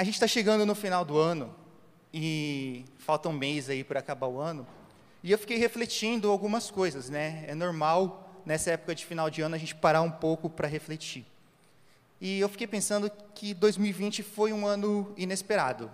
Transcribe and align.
A 0.00 0.02
gente 0.02 0.14
está 0.14 0.26
chegando 0.26 0.64
no 0.64 0.74
final 0.74 1.04
do 1.04 1.18
ano 1.18 1.54
e 2.10 2.86
falta 2.96 3.28
um 3.28 3.34
mês 3.34 3.68
aí 3.68 3.84
para 3.84 4.00
acabar 4.00 4.28
o 4.28 4.40
ano. 4.40 4.66
E 5.22 5.30
eu 5.30 5.36
fiquei 5.36 5.58
refletindo 5.58 6.30
algumas 6.30 6.70
coisas, 6.70 7.10
né? 7.10 7.44
É 7.46 7.54
normal 7.54 8.42
nessa 8.46 8.70
época 8.70 8.94
de 8.94 9.04
final 9.04 9.28
de 9.28 9.42
ano 9.42 9.56
a 9.56 9.58
gente 9.58 9.74
parar 9.74 10.00
um 10.00 10.10
pouco 10.10 10.48
para 10.48 10.66
refletir. 10.66 11.26
E 12.18 12.40
eu 12.40 12.48
fiquei 12.48 12.66
pensando 12.66 13.12
que 13.34 13.52
2020 13.52 14.22
foi 14.22 14.54
um 14.54 14.66
ano 14.66 15.12
inesperado. 15.18 15.90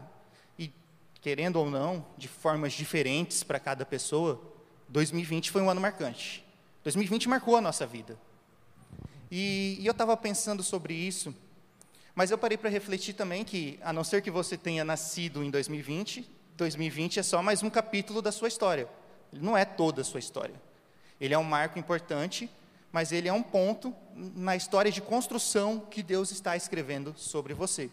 E 0.56 0.72
querendo 1.20 1.56
ou 1.56 1.68
não, 1.68 2.06
de 2.16 2.28
formas 2.28 2.74
diferentes 2.74 3.42
para 3.42 3.58
cada 3.58 3.84
pessoa, 3.84 4.40
2020 4.88 5.50
foi 5.50 5.62
um 5.62 5.68
ano 5.68 5.80
marcante. 5.80 6.46
2020 6.84 7.28
marcou 7.28 7.56
a 7.56 7.60
nossa 7.60 7.84
vida. 7.84 8.16
E, 9.32 9.78
e 9.80 9.84
eu 9.84 9.90
estava 9.90 10.16
pensando 10.16 10.62
sobre 10.62 10.94
isso 10.94 11.34
mas 12.16 12.30
eu 12.30 12.38
parei 12.38 12.56
para 12.56 12.70
refletir 12.70 13.12
também 13.12 13.44
que, 13.44 13.78
a 13.82 13.92
não 13.92 14.02
ser 14.02 14.22
que 14.22 14.30
você 14.30 14.56
tenha 14.56 14.82
nascido 14.82 15.44
em 15.44 15.50
2020, 15.50 16.26
2020 16.56 17.20
é 17.20 17.22
só 17.22 17.42
mais 17.42 17.62
um 17.62 17.68
capítulo 17.68 18.22
da 18.22 18.32
sua 18.32 18.48
história. 18.48 18.88
Ele 19.30 19.42
não 19.44 19.54
é 19.54 19.66
toda 19.66 20.00
a 20.00 20.04
sua 20.04 20.18
história. 20.18 20.54
Ele 21.20 21.34
é 21.34 21.38
um 21.38 21.44
marco 21.44 21.78
importante, 21.78 22.48
mas 22.90 23.12
ele 23.12 23.28
é 23.28 23.32
um 23.34 23.42
ponto 23.42 23.94
na 24.14 24.56
história 24.56 24.90
de 24.90 25.02
construção 25.02 25.78
que 25.78 26.02
Deus 26.02 26.30
está 26.30 26.56
escrevendo 26.56 27.12
sobre 27.18 27.52
você. 27.52 27.90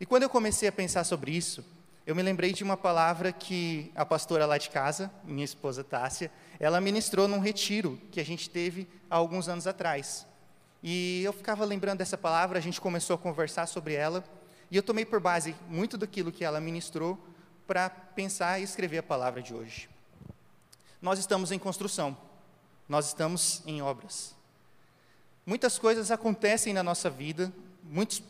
E 0.00 0.06
quando 0.06 0.22
eu 0.22 0.30
comecei 0.30 0.66
a 0.66 0.72
pensar 0.72 1.04
sobre 1.04 1.32
isso, 1.32 1.62
eu 2.06 2.16
me 2.16 2.22
lembrei 2.22 2.54
de 2.54 2.64
uma 2.64 2.78
palavra 2.78 3.32
que 3.32 3.92
a 3.94 4.06
pastora 4.06 4.46
lá 4.46 4.56
de 4.56 4.70
casa, 4.70 5.12
minha 5.24 5.44
esposa 5.44 5.84
Tássia, 5.84 6.32
ela 6.58 6.80
ministrou 6.80 7.28
num 7.28 7.38
retiro 7.38 8.00
que 8.10 8.18
a 8.18 8.24
gente 8.24 8.48
teve 8.48 8.88
há 9.10 9.16
alguns 9.16 9.46
anos 9.46 9.66
atrás. 9.66 10.26
E 10.82 11.22
eu 11.22 11.32
ficava 11.32 11.64
lembrando 11.64 11.98
dessa 11.98 12.18
palavra, 12.18 12.58
a 12.58 12.62
gente 12.62 12.80
começou 12.80 13.14
a 13.14 13.18
conversar 13.18 13.66
sobre 13.66 13.94
ela, 13.94 14.24
e 14.70 14.76
eu 14.76 14.82
tomei 14.82 15.04
por 15.04 15.20
base 15.20 15.54
muito 15.68 15.96
daquilo 15.96 16.32
que 16.32 16.44
ela 16.44 16.60
ministrou 16.60 17.18
para 17.66 17.88
pensar 17.88 18.58
e 18.58 18.64
escrever 18.64 18.98
a 18.98 19.02
palavra 19.02 19.40
de 19.40 19.54
hoje. 19.54 19.88
Nós 21.00 21.18
estamos 21.18 21.52
em 21.52 21.58
construção, 21.58 22.16
nós 22.88 23.06
estamos 23.06 23.62
em 23.64 23.80
obras. 23.80 24.34
Muitas 25.46 25.78
coisas 25.78 26.10
acontecem 26.10 26.72
na 26.72 26.82
nossa 26.82 27.08
vida, 27.08 27.52
muitos, 27.82 28.22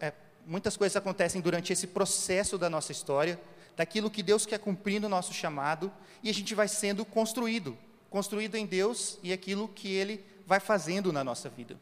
é, 0.00 0.12
muitas 0.46 0.76
coisas 0.76 0.96
acontecem 0.96 1.40
durante 1.40 1.72
esse 1.72 1.86
processo 1.86 2.58
da 2.58 2.68
nossa 2.68 2.92
história, 2.92 3.40
daquilo 3.74 4.10
que 4.10 4.22
Deus 4.22 4.44
quer 4.44 4.58
cumprir 4.58 5.00
no 5.00 5.08
nosso 5.08 5.32
chamado, 5.32 5.90
e 6.22 6.28
a 6.28 6.34
gente 6.34 6.54
vai 6.54 6.68
sendo 6.68 7.04
construído, 7.04 7.76
construído 8.10 8.54
em 8.54 8.66
Deus 8.66 9.18
e 9.22 9.32
aquilo 9.32 9.68
que 9.68 9.92
Ele 9.92 10.24
vai 10.46 10.60
fazendo 10.60 11.12
na 11.12 11.24
nossa 11.24 11.48
vida. 11.48 11.76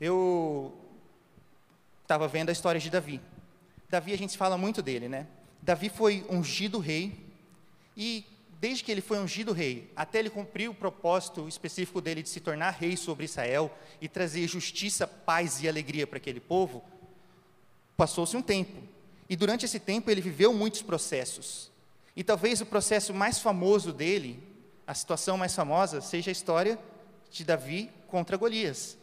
Eu 0.00 0.74
estava 2.02 2.26
vendo 2.26 2.48
a 2.48 2.52
história 2.52 2.80
de 2.80 2.90
Davi. 2.90 3.20
Davi, 3.88 4.12
a 4.12 4.18
gente 4.18 4.38
fala 4.38 4.56
muito 4.56 4.80
dele, 4.80 5.08
né? 5.08 5.26
Davi 5.60 5.90
foi 5.90 6.26
ungido 6.28 6.78
rei, 6.78 7.14
e 7.96 8.24
desde 8.58 8.82
que 8.82 8.90
ele 8.90 9.02
foi 9.02 9.18
ungido 9.18 9.52
rei, 9.52 9.92
até 9.94 10.18
ele 10.18 10.30
cumprir 10.30 10.68
o 10.70 10.74
propósito 10.74 11.46
específico 11.46 12.00
dele 12.00 12.22
de 12.22 12.28
se 12.28 12.40
tornar 12.40 12.70
rei 12.70 12.96
sobre 12.96 13.26
Israel 13.26 13.70
e 14.00 14.08
trazer 14.08 14.46
justiça, 14.48 15.06
paz 15.06 15.62
e 15.62 15.68
alegria 15.68 16.06
para 16.06 16.16
aquele 16.16 16.40
povo, 16.40 16.82
passou-se 17.96 18.36
um 18.36 18.42
tempo. 18.42 18.82
E 19.28 19.36
durante 19.36 19.64
esse 19.64 19.78
tempo 19.78 20.10
ele 20.10 20.20
viveu 20.20 20.52
muitos 20.54 20.82
processos. 20.82 21.70
E 22.16 22.24
talvez 22.24 22.60
o 22.60 22.66
processo 22.66 23.12
mais 23.12 23.38
famoso 23.38 23.92
dele, 23.92 24.42
a 24.86 24.94
situação 24.94 25.36
mais 25.36 25.54
famosa, 25.54 26.00
seja 26.00 26.30
a 26.30 26.32
história 26.32 26.78
de 27.32 27.44
Davi 27.44 27.90
contra 28.08 28.36
Golias 28.36 28.96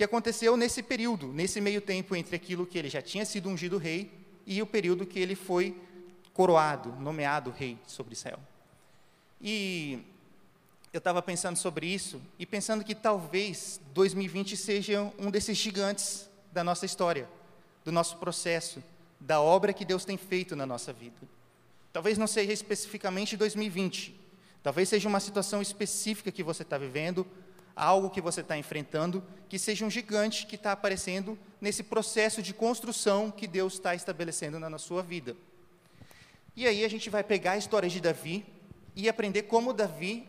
que 0.00 0.04
aconteceu 0.04 0.56
nesse 0.56 0.82
período, 0.82 1.26
nesse 1.26 1.60
meio 1.60 1.78
tempo 1.78 2.16
entre 2.16 2.34
aquilo 2.34 2.66
que 2.66 2.78
ele 2.78 2.88
já 2.88 3.02
tinha 3.02 3.22
sido 3.26 3.50
ungido 3.50 3.76
rei 3.76 4.10
e 4.46 4.62
o 4.62 4.66
período 4.66 5.04
que 5.04 5.18
ele 5.18 5.34
foi 5.34 5.78
coroado, 6.32 6.90
nomeado 6.92 7.50
rei 7.50 7.76
sobre 7.86 8.14
Israel. 8.14 8.40
E 9.38 9.98
eu 10.90 10.96
estava 10.96 11.20
pensando 11.20 11.58
sobre 11.58 11.86
isso 11.86 12.18
e 12.38 12.46
pensando 12.46 12.82
que 12.82 12.94
talvez 12.94 13.78
2020 13.92 14.56
seja 14.56 15.02
um 15.18 15.30
desses 15.30 15.58
gigantes 15.58 16.30
da 16.50 16.64
nossa 16.64 16.86
história, 16.86 17.28
do 17.84 17.92
nosso 17.92 18.16
processo, 18.16 18.82
da 19.20 19.38
obra 19.38 19.74
que 19.74 19.84
Deus 19.84 20.06
tem 20.06 20.16
feito 20.16 20.56
na 20.56 20.64
nossa 20.64 20.94
vida. 20.94 21.20
Talvez 21.92 22.16
não 22.16 22.26
seja 22.26 22.54
especificamente 22.54 23.36
2020, 23.36 24.18
talvez 24.62 24.88
seja 24.88 25.06
uma 25.06 25.20
situação 25.20 25.60
específica 25.60 26.32
que 26.32 26.42
você 26.42 26.62
está 26.62 26.78
vivendo, 26.78 27.26
algo 27.74 28.10
que 28.10 28.20
você 28.20 28.40
está 28.40 28.56
enfrentando, 28.56 29.24
que 29.48 29.58
seja 29.58 29.84
um 29.84 29.90
gigante 29.90 30.46
que 30.46 30.56
está 30.56 30.72
aparecendo 30.72 31.38
nesse 31.60 31.82
processo 31.82 32.42
de 32.42 32.52
construção 32.52 33.30
que 33.30 33.46
Deus 33.46 33.74
está 33.74 33.94
estabelecendo 33.94 34.58
na 34.58 34.78
sua 34.78 35.02
vida. 35.02 35.36
E 36.56 36.66
aí 36.66 36.84
a 36.84 36.88
gente 36.88 37.08
vai 37.08 37.22
pegar 37.22 37.52
a 37.52 37.56
história 37.56 37.88
de 37.88 38.00
Davi 38.00 38.44
e 38.94 39.08
aprender 39.08 39.42
como 39.42 39.72
Davi 39.72 40.28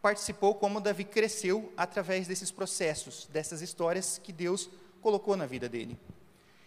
participou, 0.00 0.54
como 0.54 0.80
Davi 0.80 1.04
cresceu 1.04 1.72
através 1.76 2.26
desses 2.26 2.50
processos, 2.50 3.28
dessas 3.32 3.62
histórias 3.62 4.18
que 4.18 4.32
Deus 4.32 4.68
colocou 5.00 5.36
na 5.36 5.46
vida 5.46 5.68
dele. 5.68 5.96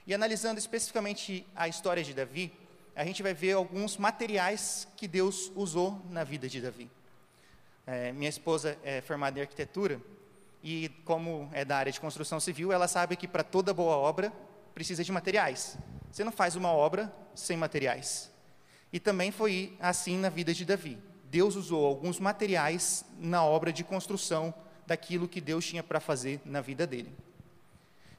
E 0.07 0.13
analisando 0.13 0.57
especificamente 0.57 1.45
a 1.55 1.67
história 1.67 2.03
de 2.03 2.13
Davi, 2.13 2.53
a 2.95 3.03
gente 3.03 3.21
vai 3.21 3.33
ver 3.33 3.53
alguns 3.53 3.97
materiais 3.97 4.87
que 4.95 5.07
Deus 5.07 5.51
usou 5.53 6.01
na 6.09 6.23
vida 6.23 6.47
de 6.47 6.61
Davi. 6.61 6.89
É, 7.87 8.11
minha 8.11 8.29
esposa 8.29 8.77
é 8.83 8.99
formada 9.01 9.37
em 9.37 9.41
arquitetura 9.41 10.01
e, 10.63 10.89
como 11.05 11.47
é 11.53 11.63
da 11.63 11.77
área 11.77 11.91
de 11.91 11.99
construção 11.99 12.39
civil, 12.39 12.71
ela 12.71 12.87
sabe 12.87 13.15
que 13.15 13.27
para 13.27 13.43
toda 13.43 13.73
boa 13.73 13.95
obra 13.95 14.33
precisa 14.73 15.03
de 15.03 15.11
materiais. 15.11 15.77
Você 16.11 16.23
não 16.23 16.31
faz 16.31 16.55
uma 16.55 16.71
obra 16.71 17.13
sem 17.35 17.55
materiais. 17.55 18.31
E 18.91 18.99
também 18.99 19.31
foi 19.31 19.77
assim 19.79 20.17
na 20.17 20.29
vida 20.29 20.53
de 20.53 20.65
Davi. 20.65 20.97
Deus 21.25 21.55
usou 21.55 21.85
alguns 21.85 22.19
materiais 22.19 23.05
na 23.19 23.43
obra 23.43 23.71
de 23.71 23.83
construção 23.83 24.53
daquilo 24.87 25.27
que 25.27 25.39
Deus 25.39 25.65
tinha 25.65 25.83
para 25.83 25.99
fazer 25.99 26.41
na 26.45 26.61
vida 26.61 26.87
dele. 26.87 27.13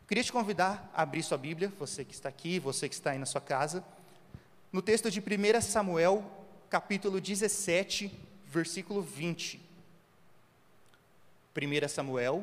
Queria 0.06 0.22
te 0.22 0.32
convidar 0.32 0.88
a 0.94 1.02
abrir 1.02 1.24
sua 1.24 1.38
Bíblia, 1.38 1.72
você 1.78 2.04
que 2.04 2.14
está 2.14 2.28
aqui, 2.28 2.60
você 2.60 2.88
que 2.88 2.94
está 2.94 3.10
aí 3.10 3.18
na 3.18 3.26
sua 3.26 3.40
casa, 3.40 3.82
no 4.72 4.80
texto 4.80 5.10
de 5.10 5.18
1 5.18 5.60
Samuel, 5.62 6.24
capítulo 6.70 7.20
17, 7.20 8.12
versículo 8.56 9.02
20. 9.02 9.60
1 11.54 11.88
Samuel, 11.88 12.42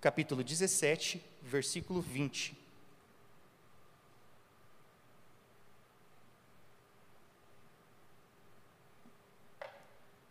capítulo 0.00 0.42
17, 0.42 1.24
versículo 1.40 2.00
20. 2.00 2.58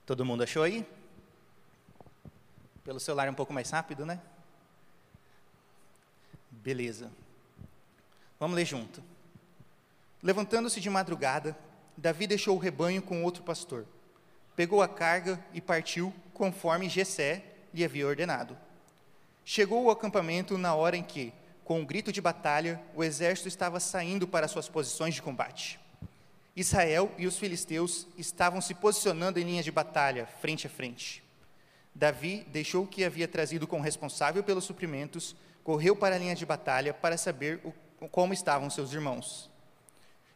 Todo 0.06 0.26
mundo 0.26 0.44
achou 0.44 0.64
aí? 0.64 0.86
Pelo 2.84 3.00
celular 3.00 3.30
é 3.30 3.32
um 3.32 3.34
pouco 3.34 3.54
mais 3.54 3.70
rápido, 3.70 4.06
né? 4.06 4.22
Beleza. 6.52 7.10
Vamos 8.38 8.58
ler 8.58 8.66
junto. 8.66 9.02
Levantando-se 10.22 10.82
de 10.82 10.90
madrugada, 10.90 11.58
Davi 11.96 12.28
deixou 12.28 12.58
o 12.58 12.60
rebanho 12.60 13.02
com 13.02 13.24
outro 13.24 13.42
pastor 13.42 13.86
pegou 14.58 14.82
a 14.82 14.88
carga 14.88 15.40
e 15.54 15.62
partiu, 15.62 16.12
conforme 16.34 16.90
Jessé 16.90 17.44
lhe 17.72 17.86
havia 17.86 18.08
ordenado. 18.08 18.58
Chegou 19.46 19.86
ao 19.86 19.92
acampamento 19.92 20.58
na 20.58 20.74
hora 20.74 20.98
em 20.98 21.04
que, 21.04 21.32
com 21.64 21.80
um 21.80 21.86
grito 21.86 22.12
de 22.12 22.20
batalha, 22.20 22.82
o 22.96 23.04
exército 23.04 23.48
estava 23.48 23.80
saindo 23.80 24.28
para 24.28 24.48
suas 24.48 24.68
posições 24.68 25.14
de 25.14 25.22
combate. 25.22 25.80
Israel 26.56 27.12
e 27.20 27.28
os 27.28 27.38
filisteus 27.38 28.08
estavam 28.18 28.60
se 28.60 28.74
posicionando 28.74 29.40
em 29.40 29.44
linha 29.44 29.62
de 29.62 29.72
batalha, 29.72 30.26
frente 30.42 30.66
a 30.66 30.70
frente. 30.72 31.24
Davi 31.94 32.44
deixou 32.48 32.84
o 32.84 32.88
que 32.88 33.06
havia 33.06 33.28
trazido 33.28 33.68
como 33.68 33.84
responsável 33.84 34.44
pelos 34.44 34.64
suprimentos, 34.64 35.36
correu 35.64 35.96
para 35.96 36.16
a 36.16 36.18
linha 36.18 36.34
de 36.34 36.48
batalha 36.48 36.96
para 36.96 37.16
saber 37.16 37.62
o, 37.64 38.08
como 38.08 38.34
estavam 38.34 38.72
seus 38.72 38.92
irmãos. 38.92 39.52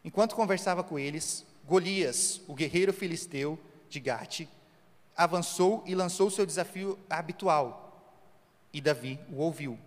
Enquanto 0.04 0.36
conversava 0.36 0.84
com 0.84 0.96
eles, 0.96 1.44
Golias, 1.66 2.40
o 2.46 2.54
guerreiro 2.54 2.92
filisteu, 2.92 3.58
de 3.92 4.00
Gate, 4.00 4.48
avançou 5.16 5.84
e 5.86 5.94
lançou 5.94 6.30
seu 6.30 6.46
desafio 6.46 6.98
habitual. 7.08 7.78
E 8.72 8.80
Davi 8.80 9.20
o 9.30 9.36
ouviu. 9.36 9.78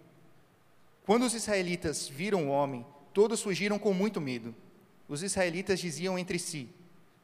Quando 1.06 1.24
os 1.24 1.34
israelitas 1.34 2.08
viram 2.08 2.48
o 2.48 2.50
homem, 2.50 2.86
todos 3.14 3.42
fugiram 3.42 3.80
com 3.80 3.94
muito 3.94 4.22
medo. 4.22 4.56
Os 5.08 5.24
israelitas 5.24 5.80
diziam 5.80 6.18
entre 6.18 6.40
si: 6.40 6.70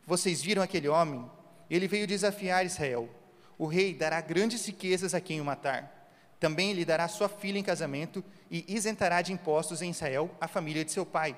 Vocês 0.06 0.42
viram 0.42 0.62
aquele 0.62 0.88
homem? 0.88 1.30
Ele 1.69 1.88
veio 1.88 2.07
desafiar 2.07 2.66
Israel. 2.66 3.10
O 3.57 3.68
rei 3.68 3.94
dará 3.94 4.19
grandes 4.22 4.66
riquezas 4.66 5.13
a 5.13 5.22
quem 5.22 5.39
o 5.39 5.45
matar. 5.45 6.00
Também 6.39 6.74
lhe 6.74 6.84
dará 6.84 7.07
sua 7.07 7.30
filha 7.30 7.60
em 7.60 7.63
casamento 7.63 8.24
e 8.50 8.66
isentará 8.68 9.22
de 9.22 9.31
impostos 9.31 9.81
em 9.81 9.92
Israel 9.92 10.30
a 10.42 10.48
família 10.48 10.84
de 10.84 10.92
seu 10.92 11.06
pai. 11.06 11.38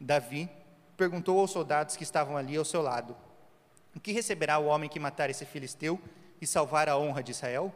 Davi 0.00 0.50
perguntou 0.96 1.38
aos 1.38 1.52
soldados 1.52 1.96
que 1.96 2.02
estavam 2.02 2.36
ali 2.36 2.56
ao 2.56 2.64
seu 2.64 2.82
lado: 2.82 3.16
o 3.94 4.00
que 4.00 4.12
receberá 4.12 4.58
o 4.58 4.66
homem 4.66 4.90
que 4.90 4.98
matar 4.98 5.30
esse 5.30 5.44
filisteu 5.44 6.00
e 6.40 6.46
salvar 6.46 6.88
a 6.88 6.98
honra 6.98 7.22
de 7.22 7.30
Israel? 7.30 7.72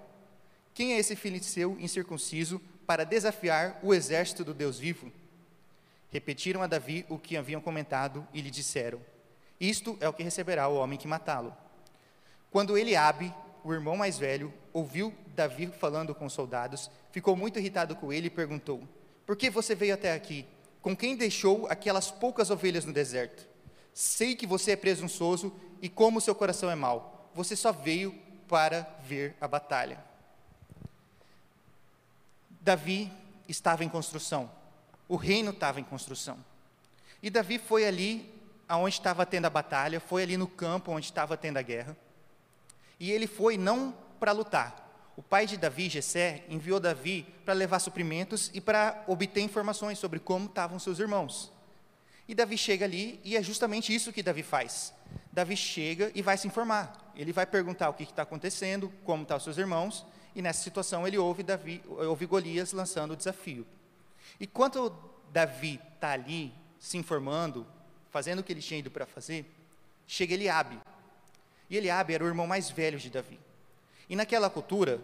Quem 0.74 0.94
é 0.94 0.98
esse 0.98 1.16
filisteu 1.16 1.76
incircunciso 1.80 2.60
para 2.86 3.04
desafiar 3.04 3.78
o 3.82 3.94
exército 3.94 4.44
do 4.44 4.54
Deus 4.54 4.78
vivo? 4.78 5.12
Repetiram 6.10 6.62
a 6.62 6.66
Davi 6.66 7.04
o 7.08 7.18
que 7.18 7.36
haviam 7.36 7.60
comentado 7.60 8.26
e 8.32 8.40
lhe 8.40 8.50
disseram: 8.50 9.00
Isto 9.60 9.96
é 10.00 10.08
o 10.08 10.12
que 10.12 10.22
receberá 10.22 10.68
o 10.68 10.76
homem 10.76 10.98
que 10.98 11.08
matá-lo. 11.08 11.54
Quando 12.50 12.78
Eliabe, 12.78 13.32
o 13.62 13.72
irmão 13.72 13.96
mais 13.96 14.18
velho, 14.18 14.52
ouviu 14.72 15.12
Davi 15.34 15.66
falando 15.66 16.14
com 16.14 16.26
os 16.26 16.32
soldados, 16.32 16.90
ficou 17.10 17.36
muito 17.36 17.58
irritado 17.58 17.96
com 17.96 18.12
ele 18.12 18.28
e 18.28 18.30
perguntou: 18.30 18.82
Por 19.26 19.36
que 19.36 19.50
você 19.50 19.74
veio 19.74 19.94
até 19.94 20.12
aqui? 20.12 20.46
Com 20.80 20.96
quem 20.96 21.16
deixou 21.16 21.66
aquelas 21.66 22.10
poucas 22.10 22.50
ovelhas 22.50 22.84
no 22.84 22.92
deserto? 22.92 23.47
Sei 23.98 24.36
que 24.36 24.46
você 24.46 24.70
é 24.70 24.76
presunçoso 24.76 25.52
e 25.82 25.88
como 25.88 26.20
seu 26.20 26.32
coração 26.32 26.70
é 26.70 26.76
mau. 26.76 27.28
Você 27.34 27.56
só 27.56 27.72
veio 27.72 28.14
para 28.46 28.88
ver 29.02 29.34
a 29.40 29.48
batalha. 29.48 29.98
Davi 32.60 33.10
estava 33.48 33.82
em 33.82 33.88
construção. 33.88 34.48
O 35.08 35.16
reino 35.16 35.50
estava 35.50 35.80
em 35.80 35.82
construção. 35.82 36.38
E 37.20 37.28
Davi 37.28 37.58
foi 37.58 37.88
ali 37.88 38.32
aonde 38.68 38.94
estava 38.94 39.26
tendo 39.26 39.46
a 39.46 39.50
batalha, 39.50 39.98
foi 39.98 40.22
ali 40.22 40.36
no 40.36 40.46
campo 40.46 40.92
onde 40.92 41.06
estava 41.06 41.36
tendo 41.36 41.56
a 41.56 41.62
guerra. 41.62 41.96
E 43.00 43.10
ele 43.10 43.26
foi 43.26 43.58
não 43.58 43.92
para 44.20 44.30
lutar. 44.30 45.10
O 45.16 45.24
pai 45.24 45.44
de 45.44 45.56
Davi, 45.56 45.88
Jessé, 45.88 46.44
enviou 46.48 46.78
Davi 46.78 47.26
para 47.44 47.52
levar 47.52 47.80
suprimentos 47.80 48.48
e 48.54 48.60
para 48.60 49.02
obter 49.08 49.40
informações 49.40 49.98
sobre 49.98 50.20
como 50.20 50.46
estavam 50.46 50.78
seus 50.78 51.00
irmãos. 51.00 51.57
E 52.28 52.34
Davi 52.34 52.58
chega 52.58 52.84
ali 52.84 53.18
e 53.24 53.36
é 53.36 53.42
justamente 53.42 53.94
isso 53.94 54.12
que 54.12 54.22
Davi 54.22 54.42
faz. 54.42 54.92
Davi 55.32 55.56
chega 55.56 56.12
e 56.14 56.20
vai 56.20 56.36
se 56.36 56.46
informar. 56.46 57.12
Ele 57.16 57.32
vai 57.32 57.46
perguntar 57.46 57.88
o 57.88 57.94
que 57.94 58.02
está 58.02 58.22
acontecendo, 58.22 58.92
como 59.02 59.22
estão 59.22 59.38
os 59.38 59.42
seus 59.42 59.56
irmãos, 59.56 60.04
e 60.34 60.42
nessa 60.42 60.62
situação 60.62 61.06
ele 61.06 61.16
ouve, 61.16 61.42
Davi, 61.42 61.82
ouve 61.86 62.26
Golias 62.26 62.72
lançando 62.72 63.12
o 63.12 63.16
desafio. 63.16 63.66
E 64.38 64.46
quando 64.46 64.94
Davi 65.32 65.80
está 65.94 66.10
ali 66.10 66.52
se 66.78 66.98
informando, 66.98 67.66
fazendo 68.10 68.40
o 68.40 68.42
que 68.42 68.52
ele 68.52 68.60
tinha 68.60 68.78
ido 68.78 68.90
para 68.90 69.06
fazer, 69.06 69.50
chega 70.06 70.34
Eliabe. 70.34 70.78
E 71.70 71.76
Eliabe 71.76 72.12
era 72.12 72.24
o 72.24 72.26
irmão 72.26 72.46
mais 72.46 72.70
velho 72.70 72.98
de 72.98 73.08
Davi. 73.08 73.40
E 74.08 74.14
naquela 74.14 74.50
cultura, 74.50 75.00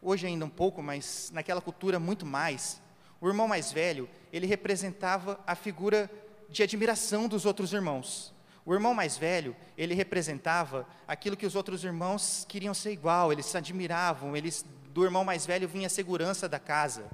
hoje 0.00 0.26
ainda 0.26 0.44
um 0.44 0.50
pouco, 0.50 0.82
mas 0.82 1.30
naquela 1.32 1.60
cultura 1.60 1.98
muito 1.98 2.24
mais, 2.24 2.80
o 3.20 3.28
irmão 3.28 3.46
mais 3.46 3.70
velho, 3.70 4.08
ele 4.32 4.46
representava 4.46 5.40
a 5.46 5.54
figura 5.54 6.10
de 6.48 6.62
admiração 6.62 7.28
dos 7.28 7.44
outros 7.44 7.72
irmãos. 7.72 8.34
O 8.64 8.74
irmão 8.74 8.92
mais 8.92 9.16
velho, 9.16 9.56
ele 9.76 9.94
representava 9.94 10.86
aquilo 11.06 11.36
que 11.36 11.46
os 11.46 11.56
outros 11.56 11.84
irmãos 11.84 12.44
queriam 12.48 12.74
ser 12.74 12.92
igual, 12.92 13.32
eles 13.32 13.46
se 13.46 13.56
admiravam, 13.56 14.36
eles 14.36 14.64
do 14.90 15.04
irmão 15.04 15.24
mais 15.24 15.46
velho 15.46 15.68
vinha 15.68 15.86
a 15.86 15.90
segurança 15.90 16.48
da 16.48 16.58
casa. 16.58 17.06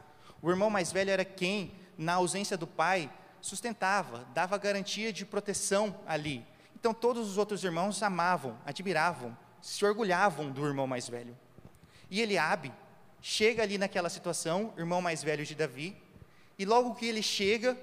O 0.42 0.50
irmão 0.50 0.68
mais 0.68 0.90
velho 0.90 1.10
era 1.10 1.24
quem, 1.24 1.72
na 1.96 2.14
ausência 2.14 2.56
do 2.56 2.66
pai, 2.66 3.10
sustentava, 3.40 4.26
dava 4.34 4.58
garantia 4.58 5.12
de 5.12 5.24
proteção 5.24 5.94
ali. 6.06 6.44
Então 6.74 6.92
todos 6.92 7.28
os 7.28 7.38
outros 7.38 7.62
irmãos 7.62 8.02
amavam, 8.02 8.58
admiravam, 8.64 9.36
se 9.60 9.84
orgulhavam 9.84 10.50
do 10.50 10.66
irmão 10.66 10.86
mais 10.86 11.08
velho. 11.08 11.36
E 12.10 12.20
Eliabe 12.20 12.72
chega 13.20 13.62
ali 13.62 13.78
naquela 13.78 14.08
situação, 14.08 14.72
irmão 14.76 15.00
mais 15.00 15.22
velho 15.22 15.44
de 15.44 15.54
Davi, 15.54 15.96
e 16.58 16.64
logo 16.64 16.94
que 16.94 17.06
ele 17.06 17.22
chega, 17.22 17.76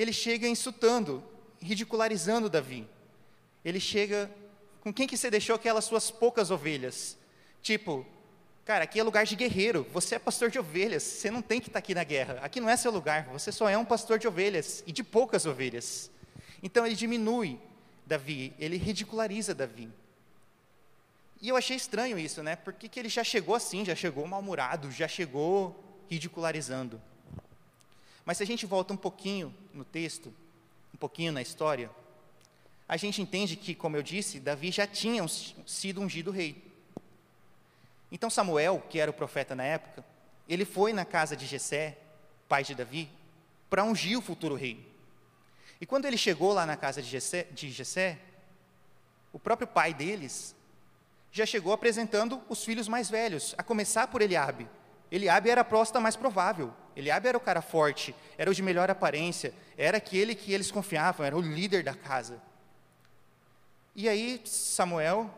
ele 0.00 0.14
chega 0.14 0.48
insultando, 0.48 1.22
ridicularizando 1.60 2.48
Davi. 2.48 2.88
Ele 3.62 3.78
chega, 3.78 4.30
com 4.80 4.90
quem 4.94 5.06
que 5.06 5.14
você 5.14 5.30
deixou 5.30 5.54
aquelas 5.54 5.84
suas 5.84 6.10
poucas 6.10 6.50
ovelhas? 6.50 7.18
Tipo, 7.60 8.06
cara, 8.64 8.84
aqui 8.84 8.98
é 8.98 9.02
lugar 9.02 9.26
de 9.26 9.36
guerreiro, 9.36 9.86
você 9.92 10.14
é 10.14 10.18
pastor 10.18 10.48
de 10.50 10.58
ovelhas, 10.58 11.02
você 11.02 11.30
não 11.30 11.42
tem 11.42 11.60
que 11.60 11.68
estar 11.68 11.80
aqui 11.80 11.94
na 11.94 12.02
guerra, 12.02 12.38
aqui 12.40 12.60
não 12.60 12.70
é 12.70 12.78
seu 12.78 12.90
lugar, 12.90 13.24
você 13.24 13.52
só 13.52 13.68
é 13.68 13.76
um 13.76 13.84
pastor 13.84 14.18
de 14.18 14.26
ovelhas 14.26 14.82
e 14.86 14.92
de 14.92 15.04
poucas 15.04 15.44
ovelhas. 15.44 16.10
Então 16.62 16.86
ele 16.86 16.96
diminui 16.96 17.60
Davi, 18.06 18.54
ele 18.58 18.78
ridiculariza 18.78 19.54
Davi. 19.54 19.90
E 21.42 21.50
eu 21.50 21.56
achei 21.56 21.76
estranho 21.76 22.18
isso, 22.18 22.42
né? 22.42 22.56
Porque 22.56 22.88
que 22.88 22.98
ele 22.98 23.10
já 23.10 23.22
chegou 23.22 23.54
assim, 23.54 23.84
já 23.84 23.94
chegou 23.94 24.26
mal-humorado, 24.26 24.90
já 24.90 25.06
chegou 25.06 25.78
ridicularizando. 26.08 27.00
Mas 28.30 28.36
se 28.36 28.44
a 28.44 28.46
gente 28.46 28.64
volta 28.64 28.94
um 28.94 28.96
pouquinho 28.96 29.52
no 29.74 29.84
texto, 29.84 30.32
um 30.94 30.96
pouquinho 30.96 31.32
na 31.32 31.42
história, 31.42 31.90
a 32.88 32.96
gente 32.96 33.20
entende 33.20 33.56
que, 33.56 33.74
como 33.74 33.96
eu 33.96 34.04
disse, 34.04 34.38
Davi 34.38 34.70
já 34.70 34.86
tinha 34.86 35.26
sido 35.66 36.00
ungido 36.00 36.30
rei. 36.30 36.64
Então 38.12 38.30
Samuel, 38.30 38.84
que 38.88 39.00
era 39.00 39.10
o 39.10 39.14
profeta 39.14 39.56
na 39.56 39.64
época, 39.64 40.04
ele 40.48 40.64
foi 40.64 40.92
na 40.92 41.04
casa 41.04 41.36
de 41.36 41.44
Jessé, 41.44 41.98
pai 42.48 42.62
de 42.62 42.72
Davi, 42.72 43.10
para 43.68 43.82
ungir 43.82 44.16
o 44.16 44.22
futuro 44.22 44.54
rei. 44.54 44.88
E 45.80 45.84
quando 45.84 46.04
ele 46.04 46.16
chegou 46.16 46.52
lá 46.52 46.64
na 46.64 46.76
casa 46.76 47.02
de 47.02 47.08
Jessé, 47.08 47.48
de 47.50 47.68
Jessé, 47.68 48.16
o 49.32 49.40
próprio 49.40 49.66
pai 49.66 49.92
deles 49.92 50.54
já 51.32 51.44
chegou 51.44 51.72
apresentando 51.72 52.40
os 52.48 52.64
filhos 52.64 52.86
mais 52.86 53.10
velhos, 53.10 53.56
a 53.58 53.64
começar 53.64 54.06
por 54.06 54.22
Eliabe. 54.22 54.68
Eliabe 55.10 55.50
era 55.50 55.62
a 55.62 55.64
próstata 55.64 56.00
mais 56.00 56.16
provável. 56.16 56.72
Eliabe 56.94 57.28
era 57.28 57.36
o 57.36 57.40
cara 57.40 57.62
forte, 57.62 58.14
era 58.36 58.50
o 58.50 58.54
de 58.54 58.62
melhor 58.62 58.90
aparência, 58.90 59.54
era 59.76 59.96
aquele 59.96 60.34
que 60.34 60.52
eles 60.52 60.70
confiavam, 60.70 61.24
era 61.24 61.36
o 61.36 61.40
líder 61.40 61.82
da 61.82 61.94
casa. 61.94 62.40
E 63.94 64.08
aí 64.08 64.40
Samuel 64.44 65.30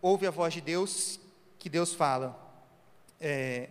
ouve 0.00 0.26
a 0.26 0.30
voz 0.30 0.54
de 0.54 0.60
Deus, 0.60 1.18
que 1.58 1.68
Deus 1.68 1.92
fala. 1.92 2.38
É, 3.20 3.68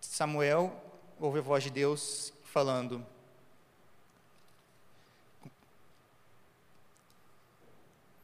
Samuel 0.00 0.72
ouve 1.18 1.40
a 1.40 1.42
voz 1.42 1.64
de 1.64 1.70
Deus 1.70 2.32
falando: 2.44 3.04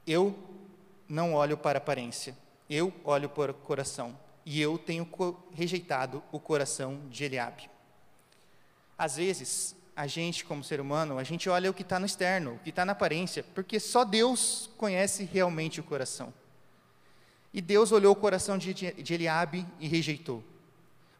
Eu 0.06 0.36
não 1.08 1.34
olho 1.34 1.56
para 1.56 1.78
aparência, 1.78 2.36
eu 2.68 2.92
olho 3.04 3.28
para 3.28 3.52
o 3.52 3.54
coração, 3.54 4.18
e 4.44 4.60
eu 4.60 4.78
tenho 4.78 5.08
rejeitado 5.52 6.22
o 6.32 6.40
coração 6.40 7.00
de 7.08 7.24
Eliabe. 7.24 7.70
Às 8.98 9.16
vezes, 9.16 9.76
a 9.94 10.06
gente, 10.06 10.44
como 10.44 10.64
ser 10.64 10.80
humano, 10.80 11.18
a 11.18 11.24
gente 11.24 11.48
olha 11.48 11.70
o 11.70 11.74
que 11.74 11.82
está 11.82 11.98
no 11.98 12.06
externo, 12.06 12.54
o 12.54 12.58
que 12.58 12.70
está 12.70 12.84
na 12.84 12.92
aparência, 12.92 13.44
porque 13.54 13.78
só 13.78 14.04
Deus 14.04 14.70
conhece 14.76 15.24
realmente 15.24 15.80
o 15.80 15.84
coração. 15.84 16.32
E 17.52 17.60
Deus 17.60 17.92
olhou 17.92 18.12
o 18.12 18.16
coração 18.16 18.56
de, 18.56 18.72
de 18.72 19.14
Eliabe 19.14 19.66
e 19.78 19.86
rejeitou. 19.86 20.42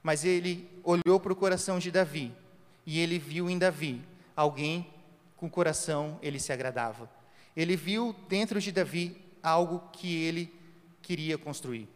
Mas 0.03 0.25
ele 0.25 0.69
olhou 0.83 1.21
para 1.21 1.33
o 1.33 1.37
coração 1.37 1.79
de 1.79 1.91
Davi, 1.91 2.33
e 2.87 2.99
ele 2.99 3.19
viu 3.19 3.49
em 3.49 3.59
Davi 3.59 4.03
alguém 4.35 4.89
com 5.37 5.47
o 5.47 5.51
coração 5.51 6.19
ele 6.23 6.39
se 6.39 6.53
agradava. 6.53 7.11
Ele 7.57 7.77
viu 7.77 8.15
dentro 8.29 8.61
de 8.61 8.73
Davi 8.73 9.17
algo 9.43 9.83
que 9.93 10.23
ele 10.23 10.53
queria 11.03 11.37
construir. 11.37 11.89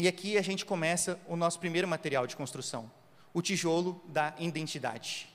E 0.00 0.08
aqui 0.08 0.38
a 0.38 0.42
gente 0.42 0.64
começa 0.64 1.20
o 1.28 1.36
nosso 1.36 1.58
primeiro 1.58 1.86
material 1.86 2.26
de 2.26 2.34
construção, 2.34 2.90
o 3.34 3.42
tijolo 3.42 4.02
da 4.08 4.34
identidade. 4.38 5.28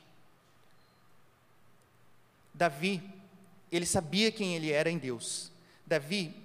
Davi, 2.51 2.99
ele 3.71 3.85
sabia 3.85 4.31
quem 4.31 4.55
ele 4.55 4.71
era 4.71 4.89
em 4.89 4.97
Deus. 4.97 5.51
Davi, 5.85 6.35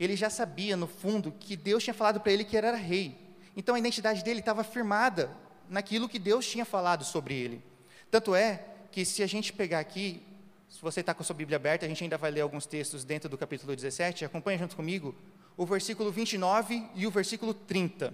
ele 0.00 0.16
já 0.16 0.30
sabia 0.30 0.74
no 0.74 0.86
fundo 0.86 1.30
que 1.30 1.54
Deus 1.54 1.84
tinha 1.84 1.92
falado 1.92 2.18
para 2.18 2.32
ele 2.32 2.46
que 2.46 2.56
ele 2.56 2.66
era 2.66 2.78
rei. 2.78 3.14
Então 3.54 3.74
a 3.74 3.78
identidade 3.78 4.24
dele 4.24 4.40
estava 4.40 4.64
firmada 4.64 5.30
naquilo 5.68 6.08
que 6.08 6.18
Deus 6.18 6.48
tinha 6.48 6.64
falado 6.64 7.04
sobre 7.04 7.34
ele. 7.34 7.62
Tanto 8.10 8.34
é 8.34 8.64
que 8.90 9.04
se 9.04 9.22
a 9.22 9.26
gente 9.26 9.52
pegar 9.52 9.80
aqui, 9.80 10.22
se 10.70 10.80
você 10.80 11.00
está 11.00 11.12
com 11.12 11.20
a 11.20 11.26
sua 11.26 11.36
Bíblia 11.36 11.56
aberta, 11.56 11.84
a 11.84 11.88
gente 11.90 12.02
ainda 12.02 12.16
vai 12.16 12.30
ler 12.30 12.40
alguns 12.40 12.64
textos 12.64 13.04
dentro 13.04 13.28
do 13.28 13.36
capítulo 13.36 13.76
17, 13.76 14.24
acompanha 14.24 14.56
junto 14.56 14.74
comigo 14.74 15.14
o 15.56 15.64
versículo 15.64 16.10
29 16.10 16.86
e 16.94 17.06
o 17.06 17.10
versículo 17.10 17.54
30. 17.54 18.12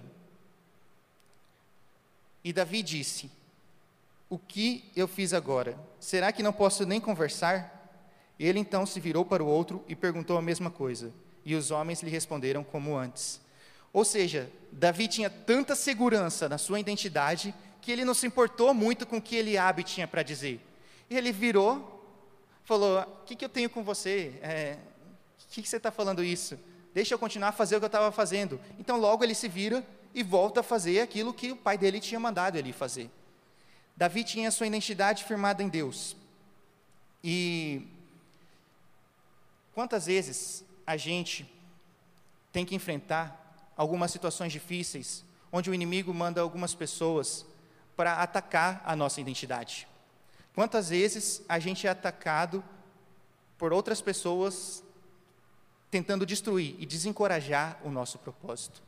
E 2.43 2.51
Davi 2.51 2.81
disse: 2.81 3.29
o 4.33 4.39
que 4.39 4.89
eu 4.95 5.07
fiz 5.07 5.31
agora? 5.31 5.77
Será 5.99 6.31
que 6.31 6.41
não 6.41 6.51
posso 6.51 6.87
nem 6.87 6.99
conversar? 6.99 8.03
Ele 8.39 8.57
então 8.57 8.83
se 8.83 8.99
virou 8.99 9.23
para 9.23 9.43
o 9.43 9.47
outro 9.47 9.85
e 9.87 9.95
perguntou 9.95 10.35
a 10.39 10.41
mesma 10.41 10.71
coisa. 10.71 11.13
E 11.45 11.53
os 11.53 11.69
homens 11.69 12.01
lhe 12.01 12.09
responderam 12.09 12.63
como 12.63 12.97
antes. 12.97 13.39
Ou 13.93 14.03
seja, 14.03 14.51
Davi 14.71 15.07
tinha 15.07 15.29
tanta 15.29 15.75
segurança 15.75 16.49
na 16.49 16.57
sua 16.57 16.79
identidade 16.79 17.53
que 17.79 17.91
ele 17.91 18.03
não 18.03 18.15
se 18.15 18.25
importou 18.25 18.73
muito 18.73 19.05
com 19.05 19.17
o 19.17 19.21
que 19.21 19.35
Eliabe 19.35 19.83
tinha 19.83 20.07
para 20.07 20.23
dizer. 20.23 20.59
E 21.11 21.15
ele 21.15 21.31
virou, 21.31 22.03
falou: 22.63 23.01
O 23.01 23.25
que, 23.25 23.35
que 23.35 23.45
eu 23.45 23.49
tenho 23.49 23.69
com 23.69 23.83
você? 23.83 24.33
É, 24.41 24.79
o 25.43 25.47
que, 25.53 25.61
que 25.61 25.69
você 25.69 25.77
está 25.77 25.91
falando 25.91 26.23
isso? 26.23 26.57
Deixa 26.93 27.13
eu 27.13 27.19
continuar 27.19 27.49
a 27.49 27.53
fazer 27.53 27.75
o 27.75 27.79
que 27.79 27.85
eu 27.85 27.87
estava 27.87 28.11
fazendo. 28.11 28.59
Então, 28.77 28.99
logo 28.99 29.23
ele 29.23 29.33
se 29.33 29.47
vira 29.47 29.85
e 30.13 30.21
volta 30.21 30.59
a 30.59 30.63
fazer 30.63 31.01
aquilo 31.01 31.33
que 31.33 31.51
o 31.51 31.55
pai 31.55 31.77
dele 31.77 31.99
tinha 31.99 32.19
mandado 32.19 32.57
ele 32.57 32.71
fazer. 32.71 33.09
Davi 33.95 34.23
tinha 34.23 34.51
sua 34.51 34.67
identidade 34.67 35.23
firmada 35.23 35.63
em 35.63 35.69
Deus. 35.69 36.15
E 37.23 37.87
quantas 39.73 40.05
vezes 40.05 40.63
a 40.85 40.97
gente 40.97 41.51
tem 42.51 42.65
que 42.65 42.75
enfrentar 42.75 43.39
algumas 43.75 44.11
situações 44.11 44.51
difíceis, 44.51 45.23
onde 45.51 45.69
o 45.69 45.73
inimigo 45.73 46.13
manda 46.13 46.41
algumas 46.41 46.75
pessoas 46.75 47.45
para 47.95 48.21
atacar 48.21 48.81
a 48.85 48.95
nossa 48.95 49.21
identidade. 49.21 49.87
Quantas 50.53 50.89
vezes 50.89 51.41
a 51.49 51.57
gente 51.57 51.87
é 51.87 51.89
atacado 51.89 52.63
por 53.57 53.73
outras 53.73 54.01
pessoas 54.01 54.82
tentando 55.93 56.25
destruir 56.25 56.75
e 56.79 56.87
desencorajar 56.87 57.79
o 57.83 57.91
nosso 57.91 58.17
propósito? 58.17 58.81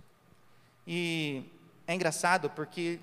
E 0.88 1.44
é 1.86 1.94
engraçado 1.94 2.50
porque 2.50 3.00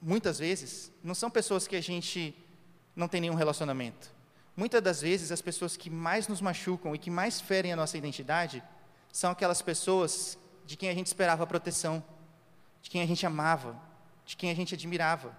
muitas 0.00 0.38
vezes 0.38 0.92
não 1.02 1.16
são 1.16 1.28
pessoas 1.28 1.66
que 1.66 1.74
a 1.74 1.80
gente 1.80 2.32
não 2.94 3.08
tem 3.08 3.20
nenhum 3.20 3.34
relacionamento. 3.34 4.12
Muitas 4.56 4.80
das 4.80 5.00
vezes 5.00 5.32
as 5.32 5.42
pessoas 5.42 5.76
que 5.76 5.90
mais 5.90 6.28
nos 6.28 6.40
machucam 6.40 6.94
e 6.94 6.98
que 6.98 7.10
mais 7.10 7.40
ferem 7.40 7.72
a 7.72 7.76
nossa 7.76 7.98
identidade 7.98 8.62
são 9.10 9.32
aquelas 9.32 9.60
pessoas 9.60 10.38
de 10.64 10.76
quem 10.76 10.88
a 10.88 10.94
gente 10.94 11.08
esperava 11.08 11.44
proteção, 11.44 12.04
de 12.80 12.88
quem 12.88 13.02
a 13.02 13.06
gente 13.06 13.26
amava, 13.26 13.76
de 14.24 14.36
quem 14.36 14.52
a 14.52 14.54
gente 14.54 14.76
admirava. 14.76 15.36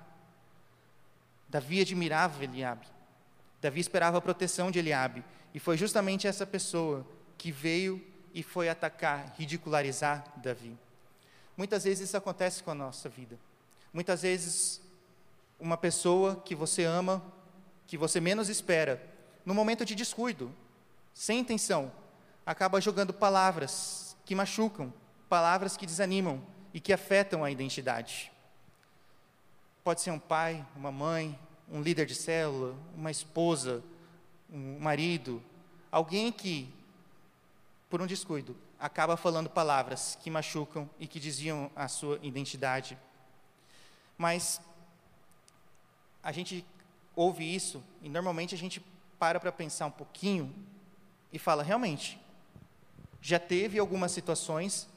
Davi 1.48 1.80
admirava 1.80 2.44
Eliabe. 2.44 2.88
Davi 3.62 3.80
esperava 3.80 4.18
a 4.18 4.22
proteção 4.22 4.70
de 4.70 4.80
Eliabe, 4.80 5.24
e 5.54 5.60
foi 5.60 5.78
justamente 5.78 6.28
essa 6.28 6.46
pessoa 6.46 7.08
que 7.42 7.52
veio 7.52 8.00
e 8.36 8.44
foi 8.44 8.70
atacar, 8.70 9.34
ridicularizar 9.36 10.24
Davi. 10.36 10.78
Muitas 11.58 11.86
vezes 11.86 12.08
isso 12.08 12.16
acontece 12.16 12.62
com 12.62 12.70
a 12.70 12.76
nossa 12.76 13.10
vida. 13.10 13.36
Muitas 13.92 14.22
vezes 14.22 14.80
uma 15.60 15.76
pessoa 15.76 16.36
que 16.36 16.54
você 16.54 16.84
ama, 16.84 17.20
que 17.88 17.98
você 17.98 18.22
menos 18.22 18.48
espera, 18.48 19.02
no 19.44 19.56
momento 19.56 19.84
de 19.84 19.96
descuido, 19.96 20.54
sem 21.16 21.40
intenção, 21.40 21.92
acaba 22.46 22.80
jogando 22.80 23.12
palavras 23.12 24.16
que 24.24 24.36
machucam, 24.36 24.94
palavras 25.28 25.76
que 25.76 25.88
desanimam 25.88 26.46
e 26.72 26.80
que 26.80 26.94
afetam 26.94 27.44
a 27.44 27.50
identidade. 27.50 28.32
Pode 29.84 30.02
ser 30.02 30.12
um 30.12 30.20
pai, 30.20 30.64
uma 30.76 30.92
mãe, 30.92 31.40
um 31.72 31.82
líder 31.82 32.06
de 32.06 32.14
célula, 32.14 32.76
uma 32.96 33.10
esposa, 33.10 33.84
um 34.48 34.78
marido, 34.78 35.42
alguém 35.92 36.32
que, 36.32 36.72
por 37.92 38.02
um 38.02 38.08
descuido, 38.08 38.56
acaba 38.80 39.18
falando 39.18 39.50
palavras 39.50 40.18
que 40.24 40.32
machucam 40.32 40.90
e 40.98 41.06
que 41.06 41.20
desviam 41.20 41.70
a 41.76 41.90
sua 41.90 42.18
identidade. 42.24 42.98
Mas 44.18 44.62
a 46.24 46.32
gente 46.32 46.66
ouve 47.14 47.44
isso 47.44 47.84
e 48.02 48.08
normalmente 48.08 48.56
a 48.56 48.58
gente 48.58 48.82
para 49.20 49.42
para 49.42 49.52
pensar 49.52 49.88
um 49.88 49.92
pouquinho 49.92 50.56
e 51.34 51.38
fala: 51.38 51.64
realmente, 51.64 52.18
já 53.22 53.38
teve 53.38 53.78
algumas 53.78 54.14
situações 54.14 54.88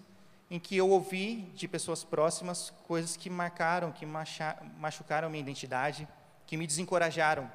em 0.48 0.60
que 0.60 0.76
eu 0.76 0.88
ouvi 0.88 1.50
de 1.56 1.66
pessoas 1.66 2.04
próximas 2.04 2.72
coisas 2.86 3.16
que 3.16 3.28
marcaram, 3.28 3.90
que 3.90 4.06
machucaram 4.06 5.28
minha 5.28 5.42
identidade, 5.42 6.06
que 6.46 6.56
me 6.56 6.64
desencorajaram. 6.64 7.50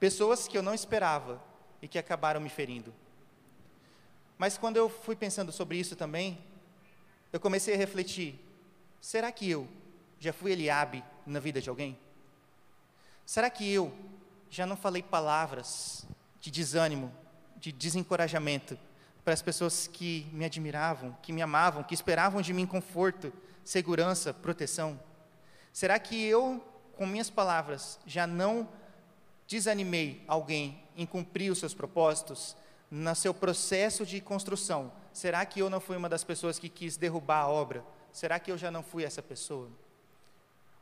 Pessoas 0.00 0.48
que 0.48 0.58
eu 0.58 0.62
não 0.62 0.74
esperava 0.74 1.40
e 1.80 1.86
que 1.86 1.98
acabaram 1.98 2.40
me 2.40 2.48
ferindo. 2.48 2.92
Mas 4.40 4.56
quando 4.56 4.78
eu 4.78 4.88
fui 4.88 5.14
pensando 5.14 5.52
sobre 5.52 5.76
isso 5.76 5.94
também, 5.94 6.38
eu 7.30 7.38
comecei 7.38 7.74
a 7.74 7.76
refletir: 7.76 8.40
será 8.98 9.30
que 9.30 9.50
eu 9.50 9.68
já 10.18 10.32
fui 10.32 10.52
Eliabe 10.52 11.04
na 11.26 11.38
vida 11.38 11.60
de 11.60 11.68
alguém? 11.68 11.94
Será 13.26 13.50
que 13.50 13.70
eu 13.70 13.92
já 14.48 14.64
não 14.64 14.78
falei 14.78 15.02
palavras 15.02 16.06
de 16.40 16.50
desânimo, 16.50 17.14
de 17.58 17.70
desencorajamento 17.70 18.78
para 19.22 19.34
as 19.34 19.42
pessoas 19.42 19.86
que 19.86 20.26
me 20.32 20.46
admiravam, 20.46 21.14
que 21.20 21.34
me 21.34 21.42
amavam, 21.42 21.82
que 21.82 21.92
esperavam 21.92 22.40
de 22.40 22.54
mim 22.54 22.64
conforto, 22.64 23.30
segurança, 23.62 24.32
proteção? 24.32 24.98
Será 25.70 25.98
que 25.98 26.18
eu, 26.24 26.66
com 26.96 27.04
minhas 27.04 27.28
palavras, 27.28 28.00
já 28.06 28.26
não 28.26 28.66
desanimei 29.46 30.24
alguém 30.26 30.82
em 30.96 31.04
cumprir 31.04 31.52
os 31.52 31.58
seus 31.58 31.74
propósitos, 31.74 32.56
no 32.90 33.14
seu 33.14 33.32
processo 33.32 34.04
de 34.04 34.20
construção? 34.20 34.92
Será 35.12 35.44
que 35.46 35.60
eu 35.60 35.70
não 35.70 35.80
fui 35.80 35.96
uma 35.96 36.08
das 36.08 36.24
pessoas 36.24 36.58
que 36.58 36.68
quis 36.68 36.96
derrubar 36.96 37.42
a 37.42 37.48
obra? 37.48 37.84
Será 38.12 38.38
que 38.38 38.50
eu 38.50 38.58
já 38.58 38.70
não 38.70 38.82
fui 38.82 39.04
essa 39.04 39.22
pessoa? 39.22 39.70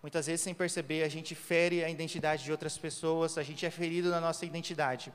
Muitas 0.01 0.27
vezes, 0.27 0.43
sem 0.43 0.55
perceber, 0.55 1.03
a 1.03 1.09
gente 1.09 1.35
fere 1.35 1.85
a 1.85 1.91
identidade 1.91 2.45
de 2.45 2.53
outras 2.53 2.79
pessoas, 2.79 3.37
a 3.37 3.43
gente 3.43 3.67
é 3.67 3.71
ferido 3.71 4.11
na 4.11 4.21
nossa 4.21 4.47
identidade. 4.47 5.13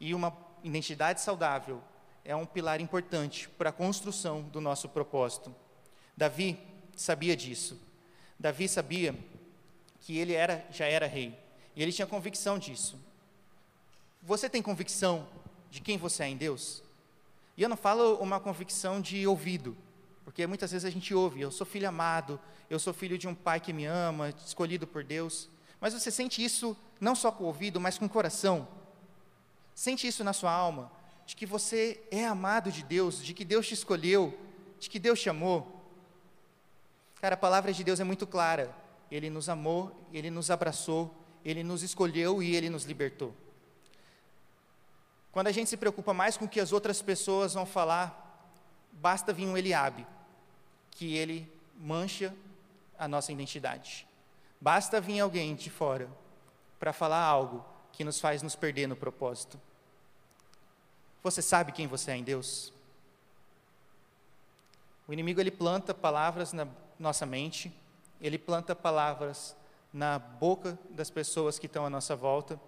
E 0.00 0.14
uma 0.14 0.36
identidade 0.64 1.20
saudável 1.20 1.82
é 2.24 2.34
um 2.34 2.46
pilar 2.46 2.80
importante 2.80 3.48
para 3.50 3.70
a 3.70 3.72
construção 3.72 4.42
do 4.42 4.60
nosso 4.60 4.88
propósito. 4.88 5.54
Davi 6.16 6.58
sabia 6.96 7.36
disso. 7.36 7.78
Davi 8.38 8.68
sabia 8.68 9.14
que 10.00 10.16
ele 10.16 10.32
era, 10.32 10.64
já 10.70 10.86
era 10.86 11.06
rei, 11.06 11.38
e 11.76 11.82
ele 11.82 11.92
tinha 11.92 12.06
convicção 12.06 12.58
disso. 12.58 12.98
Você 14.22 14.48
tem 14.48 14.62
convicção 14.62 15.28
de 15.70 15.80
quem 15.80 15.98
você 15.98 16.24
é 16.24 16.28
em 16.28 16.36
Deus? 16.36 16.82
E 17.56 17.62
eu 17.62 17.68
não 17.68 17.76
falo 17.76 18.16
uma 18.16 18.38
convicção 18.38 19.00
de 19.00 19.26
ouvido, 19.26 19.76
porque 20.24 20.46
muitas 20.46 20.70
vezes 20.70 20.84
a 20.84 20.90
gente 20.90 21.14
ouve, 21.14 21.40
eu 21.40 21.50
sou 21.50 21.66
filho 21.66 21.88
amado, 21.88 22.40
eu 22.70 22.78
sou 22.78 22.92
filho 22.92 23.18
de 23.18 23.26
um 23.26 23.34
pai 23.34 23.60
que 23.60 23.72
me 23.72 23.84
ama, 23.84 24.30
escolhido 24.46 24.86
por 24.86 25.02
Deus. 25.02 25.48
Mas 25.80 25.94
você 25.94 26.10
sente 26.10 26.44
isso 26.44 26.76
não 27.00 27.14
só 27.14 27.32
com 27.32 27.44
o 27.44 27.46
ouvido, 27.46 27.80
mas 27.80 27.98
com 27.98 28.04
o 28.06 28.08
coração. 28.08 28.68
Sente 29.74 30.06
isso 30.06 30.22
na 30.22 30.32
sua 30.32 30.52
alma, 30.52 30.90
de 31.24 31.36
que 31.36 31.46
você 31.46 32.00
é 32.10 32.24
amado 32.24 32.70
de 32.70 32.82
Deus, 32.82 33.22
de 33.22 33.34
que 33.34 33.44
Deus 33.44 33.66
te 33.66 33.74
escolheu, 33.74 34.36
de 34.78 34.88
que 34.88 34.98
Deus 34.98 35.20
te 35.20 35.28
amou. 35.28 35.82
Cara, 37.20 37.34
a 37.34 37.38
palavra 37.38 37.72
de 37.72 37.82
Deus 37.82 38.00
é 38.00 38.04
muito 38.04 38.26
clara. 38.26 38.74
Ele 39.10 39.30
nos 39.30 39.48
amou, 39.48 39.92
ele 40.12 40.30
nos 40.30 40.50
abraçou, 40.50 41.14
ele 41.44 41.62
nos 41.64 41.82
escolheu 41.82 42.42
e 42.42 42.54
ele 42.54 42.70
nos 42.70 42.84
libertou. 42.84 43.34
Quando 45.38 45.46
a 45.46 45.52
gente 45.52 45.70
se 45.70 45.76
preocupa 45.76 46.12
mais 46.12 46.36
com 46.36 46.46
o 46.46 46.48
que 46.48 46.58
as 46.58 46.72
outras 46.72 47.00
pessoas 47.00 47.54
vão 47.54 47.64
falar, 47.64 48.44
basta 48.90 49.32
vir 49.32 49.46
um 49.46 49.56
Eliabe 49.56 50.04
que 50.90 51.16
ele 51.16 51.48
mancha 51.76 52.34
a 52.98 53.06
nossa 53.06 53.30
identidade. 53.30 54.04
Basta 54.60 55.00
vir 55.00 55.20
alguém 55.20 55.54
de 55.54 55.70
fora 55.70 56.10
para 56.76 56.92
falar 56.92 57.22
algo 57.22 57.64
que 57.92 58.02
nos 58.02 58.18
faz 58.18 58.42
nos 58.42 58.56
perder 58.56 58.88
no 58.88 58.96
propósito. 58.96 59.60
Você 61.22 61.40
sabe 61.40 61.70
quem 61.70 61.86
você 61.86 62.10
é 62.10 62.16
em 62.16 62.24
Deus? 62.24 62.72
O 65.06 65.12
inimigo 65.12 65.40
ele 65.40 65.52
planta 65.52 65.94
palavras 65.94 66.52
na 66.52 66.66
nossa 66.98 67.24
mente, 67.24 67.72
ele 68.20 68.38
planta 68.38 68.74
palavras 68.74 69.54
na 69.92 70.18
boca 70.18 70.76
das 70.90 71.10
pessoas 71.10 71.60
que 71.60 71.66
estão 71.66 71.86
à 71.86 71.90
nossa 71.90 72.16
volta, 72.16 72.60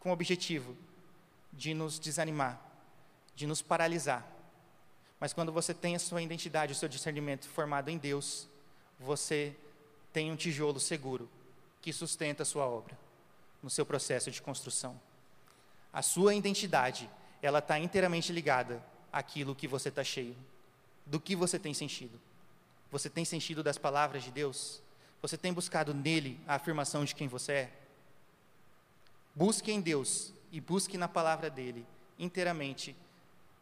com 0.00 0.08
o 0.08 0.12
objetivo 0.14 0.87
de 1.52 1.74
nos 1.74 1.98
desanimar, 1.98 2.60
de 3.34 3.46
nos 3.46 3.62
paralisar, 3.62 4.26
mas 5.20 5.32
quando 5.32 5.52
você 5.52 5.74
tem 5.74 5.96
a 5.96 5.98
sua 5.98 6.22
identidade, 6.22 6.72
o 6.72 6.76
seu 6.76 6.88
discernimento 6.88 7.48
formado 7.48 7.88
em 7.88 7.98
Deus, 7.98 8.48
você 8.98 9.54
tem 10.12 10.30
um 10.30 10.36
tijolo 10.36 10.78
seguro 10.78 11.28
que 11.80 11.92
sustenta 11.92 12.42
a 12.42 12.46
sua 12.46 12.66
obra 12.66 12.96
no 13.62 13.68
seu 13.68 13.84
processo 13.84 14.30
de 14.30 14.40
construção. 14.40 15.00
A 15.92 16.02
sua 16.02 16.34
identidade, 16.34 17.10
ela 17.42 17.58
está 17.58 17.78
inteiramente 17.78 18.32
ligada 18.32 18.84
àquilo 19.12 19.54
que 19.54 19.66
você 19.66 19.88
está 19.88 20.04
cheio, 20.04 20.36
do 21.04 21.18
que 21.18 21.34
você 21.34 21.58
tem 21.58 21.74
sentido. 21.74 22.20
Você 22.90 23.10
tem 23.10 23.24
sentido 23.24 23.62
das 23.62 23.76
palavras 23.76 24.22
de 24.22 24.30
Deus? 24.30 24.80
Você 25.20 25.36
tem 25.36 25.52
buscado 25.52 25.92
nele 25.92 26.38
a 26.46 26.54
afirmação 26.54 27.04
de 27.04 27.14
quem 27.14 27.26
você 27.26 27.52
é? 27.52 27.72
Busque 29.34 29.72
em 29.72 29.80
Deus 29.80 30.32
e 30.50 30.60
busque 30.60 30.98
na 30.98 31.08
palavra 31.08 31.48
dele 31.50 31.86
inteiramente 32.18 32.96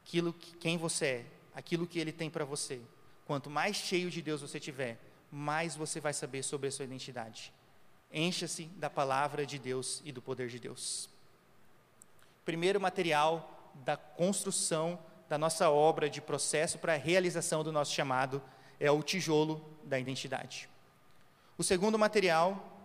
aquilo 0.02 0.32
que, 0.32 0.56
quem 0.56 0.78
você 0.78 1.06
é 1.06 1.26
aquilo 1.56 1.86
que 1.86 1.98
Ele 1.98 2.12
tem 2.12 2.28
para 2.28 2.44
você. 2.44 2.78
Quanto 3.26 3.48
mais 3.48 3.76
cheio 3.76 4.10
de 4.10 4.20
Deus 4.20 4.42
você 4.42 4.60
tiver, 4.60 5.00
mais 5.32 5.74
você 5.74 5.98
vai 5.98 6.12
saber 6.12 6.42
sobre 6.42 6.68
a 6.68 6.70
sua 6.70 6.84
identidade. 6.84 7.50
Encha-se 8.12 8.64
da 8.76 8.90
palavra 8.90 9.46
de 9.46 9.58
Deus 9.58 10.02
e 10.04 10.12
do 10.12 10.20
poder 10.20 10.48
de 10.48 10.60
Deus. 10.60 11.08
Primeiro 12.44 12.78
material 12.78 13.72
da 13.74 13.96
construção 13.96 14.98
da 15.28 15.36
nossa 15.36 15.70
obra 15.70 16.08
de 16.08 16.20
processo 16.20 16.78
para 16.78 16.92
a 16.92 16.98
realização 16.98 17.64
do 17.64 17.72
nosso 17.72 17.92
chamado 17.92 18.40
é 18.78 18.90
o 18.90 19.02
tijolo 19.02 19.64
da 19.82 19.98
identidade. 19.98 20.68
O 21.58 21.64
segundo 21.64 21.98
material 21.98 22.78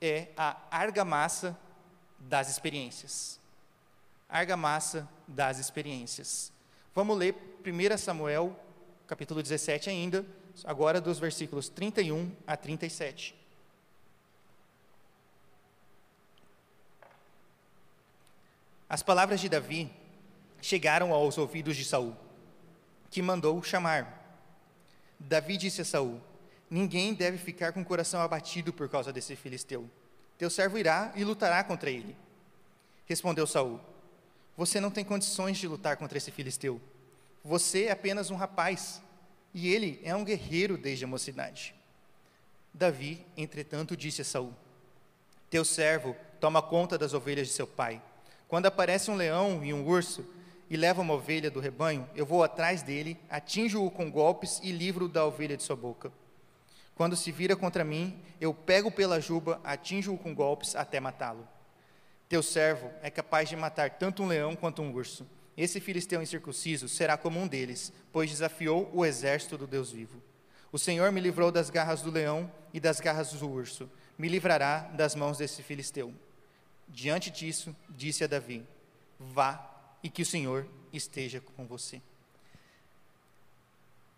é 0.00 0.28
a 0.36 0.56
argamassa 0.70 1.56
das 2.18 2.50
experiências. 2.50 3.40
Argamassa 4.28 5.08
das 5.26 5.58
experiências. 5.58 6.52
Vamos 6.94 7.16
ler 7.16 7.34
1 7.64 7.96
Samuel, 7.96 8.58
capítulo 9.06 9.42
17 9.42 9.88
ainda, 9.88 10.26
agora 10.64 11.00
dos 11.00 11.18
versículos 11.18 11.68
31 11.68 12.32
a 12.46 12.56
37. 12.56 13.34
As 18.88 19.02
palavras 19.02 19.40
de 19.40 19.48
Davi 19.48 19.90
chegaram 20.60 21.12
aos 21.12 21.38
ouvidos 21.38 21.76
de 21.76 21.84
Saul, 21.84 22.16
que 23.10 23.20
mandou 23.20 23.62
chamar. 23.62 24.40
Davi 25.18 25.56
disse 25.56 25.82
a 25.82 25.84
Saul: 25.84 26.20
Ninguém 26.70 27.14
deve 27.14 27.38
ficar 27.38 27.72
com 27.72 27.80
o 27.80 27.84
coração 27.84 28.20
abatido 28.20 28.72
por 28.72 28.88
causa 28.88 29.12
desse 29.12 29.36
filisteu. 29.36 29.88
Teu 30.38 30.50
servo 30.50 30.78
irá 30.78 31.12
e 31.14 31.24
lutará 31.24 31.62
contra 31.64 31.90
ele. 31.90 32.16
Respondeu 33.06 33.46
Saul: 33.46 33.80
Você 34.56 34.80
não 34.80 34.90
tem 34.90 35.04
condições 35.04 35.58
de 35.58 35.68
lutar 35.68 35.96
contra 35.96 36.16
esse 36.16 36.30
filisteu. 36.30 36.80
Você 37.44 37.84
é 37.84 37.92
apenas 37.92 38.30
um 38.30 38.36
rapaz, 38.36 39.02
e 39.52 39.68
ele 39.68 40.00
é 40.02 40.14
um 40.14 40.24
guerreiro 40.24 40.76
desde 40.76 41.04
a 41.04 41.08
mocidade. 41.08 41.74
Davi, 42.72 43.24
entretanto, 43.36 43.96
disse 43.96 44.22
a 44.22 44.24
Saul: 44.24 44.52
Teu 45.48 45.64
servo 45.64 46.16
toma 46.40 46.60
conta 46.60 46.98
das 46.98 47.14
ovelhas 47.14 47.48
de 47.48 47.54
seu 47.54 47.66
pai. 47.66 48.02
Quando 48.48 48.66
aparece 48.66 49.10
um 49.10 49.16
leão 49.16 49.64
e 49.64 49.72
um 49.72 49.86
urso 49.86 50.24
e 50.68 50.76
leva 50.76 51.02
uma 51.02 51.14
ovelha 51.14 51.50
do 51.50 51.60
rebanho, 51.60 52.08
eu 52.14 52.26
vou 52.26 52.42
atrás 52.42 52.82
dele, 52.82 53.18
atinjo-o 53.30 53.90
com 53.90 54.10
golpes 54.10 54.60
e 54.62 54.72
livro 54.72 55.08
da 55.08 55.24
ovelha 55.24 55.56
de 55.56 55.62
sua 55.62 55.76
boca. 55.76 56.12
Quando 56.94 57.16
se 57.16 57.30
vira 57.30 57.54
contra 57.54 57.84
mim, 57.84 58.18
eu 58.40 58.54
pego 58.54 58.90
pela 58.90 59.20
juba, 59.20 59.60
atinjo-o 59.62 60.18
com 60.18 60.34
golpes 60.34 60.74
até 60.74 60.98
matá-lo. 60.98 61.46
Teu 62.28 62.42
servo 62.42 62.90
é 63.02 63.10
capaz 63.10 63.48
de 63.48 63.56
matar 63.56 63.90
tanto 63.90 64.22
um 64.22 64.26
leão 64.26 64.56
quanto 64.56 64.82
um 64.82 64.92
urso. 64.92 65.26
Esse 65.56 65.80
filisteu 65.80 66.20
incircunciso 66.20 66.88
será 66.88 67.16
como 67.16 67.40
um 67.40 67.46
deles, 67.46 67.92
pois 68.12 68.30
desafiou 68.30 68.90
o 68.92 69.04
exército 69.04 69.56
do 69.56 69.66
Deus 69.66 69.90
vivo. 69.90 70.22
O 70.72 70.78
Senhor 70.78 71.10
me 71.12 71.20
livrou 71.20 71.50
das 71.50 71.70
garras 71.70 72.02
do 72.02 72.10
leão 72.10 72.52
e 72.74 72.80
das 72.80 73.00
garras 73.00 73.32
do 73.32 73.48
urso. 73.48 73.90
Me 74.18 74.28
livrará 74.28 74.80
das 74.80 75.14
mãos 75.14 75.38
desse 75.38 75.62
filisteu. 75.62 76.12
Diante 76.88 77.30
disso, 77.30 77.74
disse 77.88 78.24
a 78.24 78.26
Davi: 78.26 78.66
Vá 79.18 79.70
e 80.02 80.10
que 80.10 80.22
o 80.22 80.26
Senhor 80.26 80.66
esteja 80.92 81.40
com 81.40 81.66
você. 81.66 82.02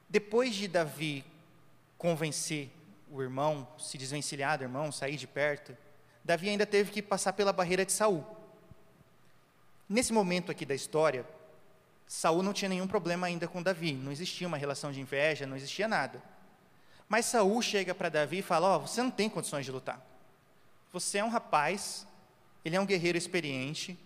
Depois 0.08 0.54
de 0.54 0.66
Davi 0.66 1.24
convencer 1.96 2.70
o 3.10 3.22
irmão, 3.22 3.68
se 3.78 3.98
desvencilhar 3.98 4.58
do 4.58 4.64
irmão, 4.64 4.90
sair 4.90 5.16
de 5.16 5.26
perto, 5.26 5.76
Davi 6.28 6.50
ainda 6.50 6.66
teve 6.66 6.90
que 6.90 7.00
passar 7.00 7.32
pela 7.32 7.54
barreira 7.54 7.86
de 7.86 7.92
Saul. 7.92 8.22
Nesse 9.88 10.12
momento 10.12 10.52
aqui 10.52 10.66
da 10.66 10.74
história, 10.74 11.24
Saul 12.06 12.42
não 12.42 12.52
tinha 12.52 12.68
nenhum 12.68 12.86
problema 12.86 13.26
ainda 13.26 13.48
com 13.48 13.62
Davi, 13.62 13.94
não 13.94 14.12
existia 14.12 14.46
uma 14.46 14.58
relação 14.58 14.92
de 14.92 15.00
inveja, 15.00 15.46
não 15.46 15.56
existia 15.56 15.88
nada. 15.88 16.22
Mas 17.08 17.24
Saul 17.24 17.62
chega 17.62 17.94
para 17.94 18.10
Davi 18.10 18.40
e 18.40 18.42
fala: 18.42 18.68
"Ó, 18.68 18.76
oh, 18.76 18.80
você 18.80 19.02
não 19.02 19.10
tem 19.10 19.30
condições 19.30 19.64
de 19.64 19.72
lutar. 19.72 20.04
Você 20.92 21.16
é 21.16 21.24
um 21.24 21.30
rapaz, 21.30 22.06
ele 22.62 22.76
é 22.76 22.80
um 22.80 22.84
guerreiro 22.84 23.16
experiente, 23.16 23.98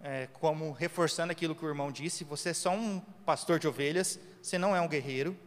é, 0.00 0.26
como 0.32 0.72
reforçando 0.72 1.30
aquilo 1.30 1.54
que 1.54 1.64
o 1.64 1.68
irmão 1.68 1.92
disse, 1.92 2.24
você 2.24 2.48
é 2.48 2.54
só 2.54 2.72
um 2.72 2.98
pastor 3.24 3.60
de 3.60 3.68
ovelhas, 3.68 4.18
você 4.42 4.58
não 4.58 4.74
é 4.74 4.80
um 4.80 4.88
guerreiro, 4.88 5.38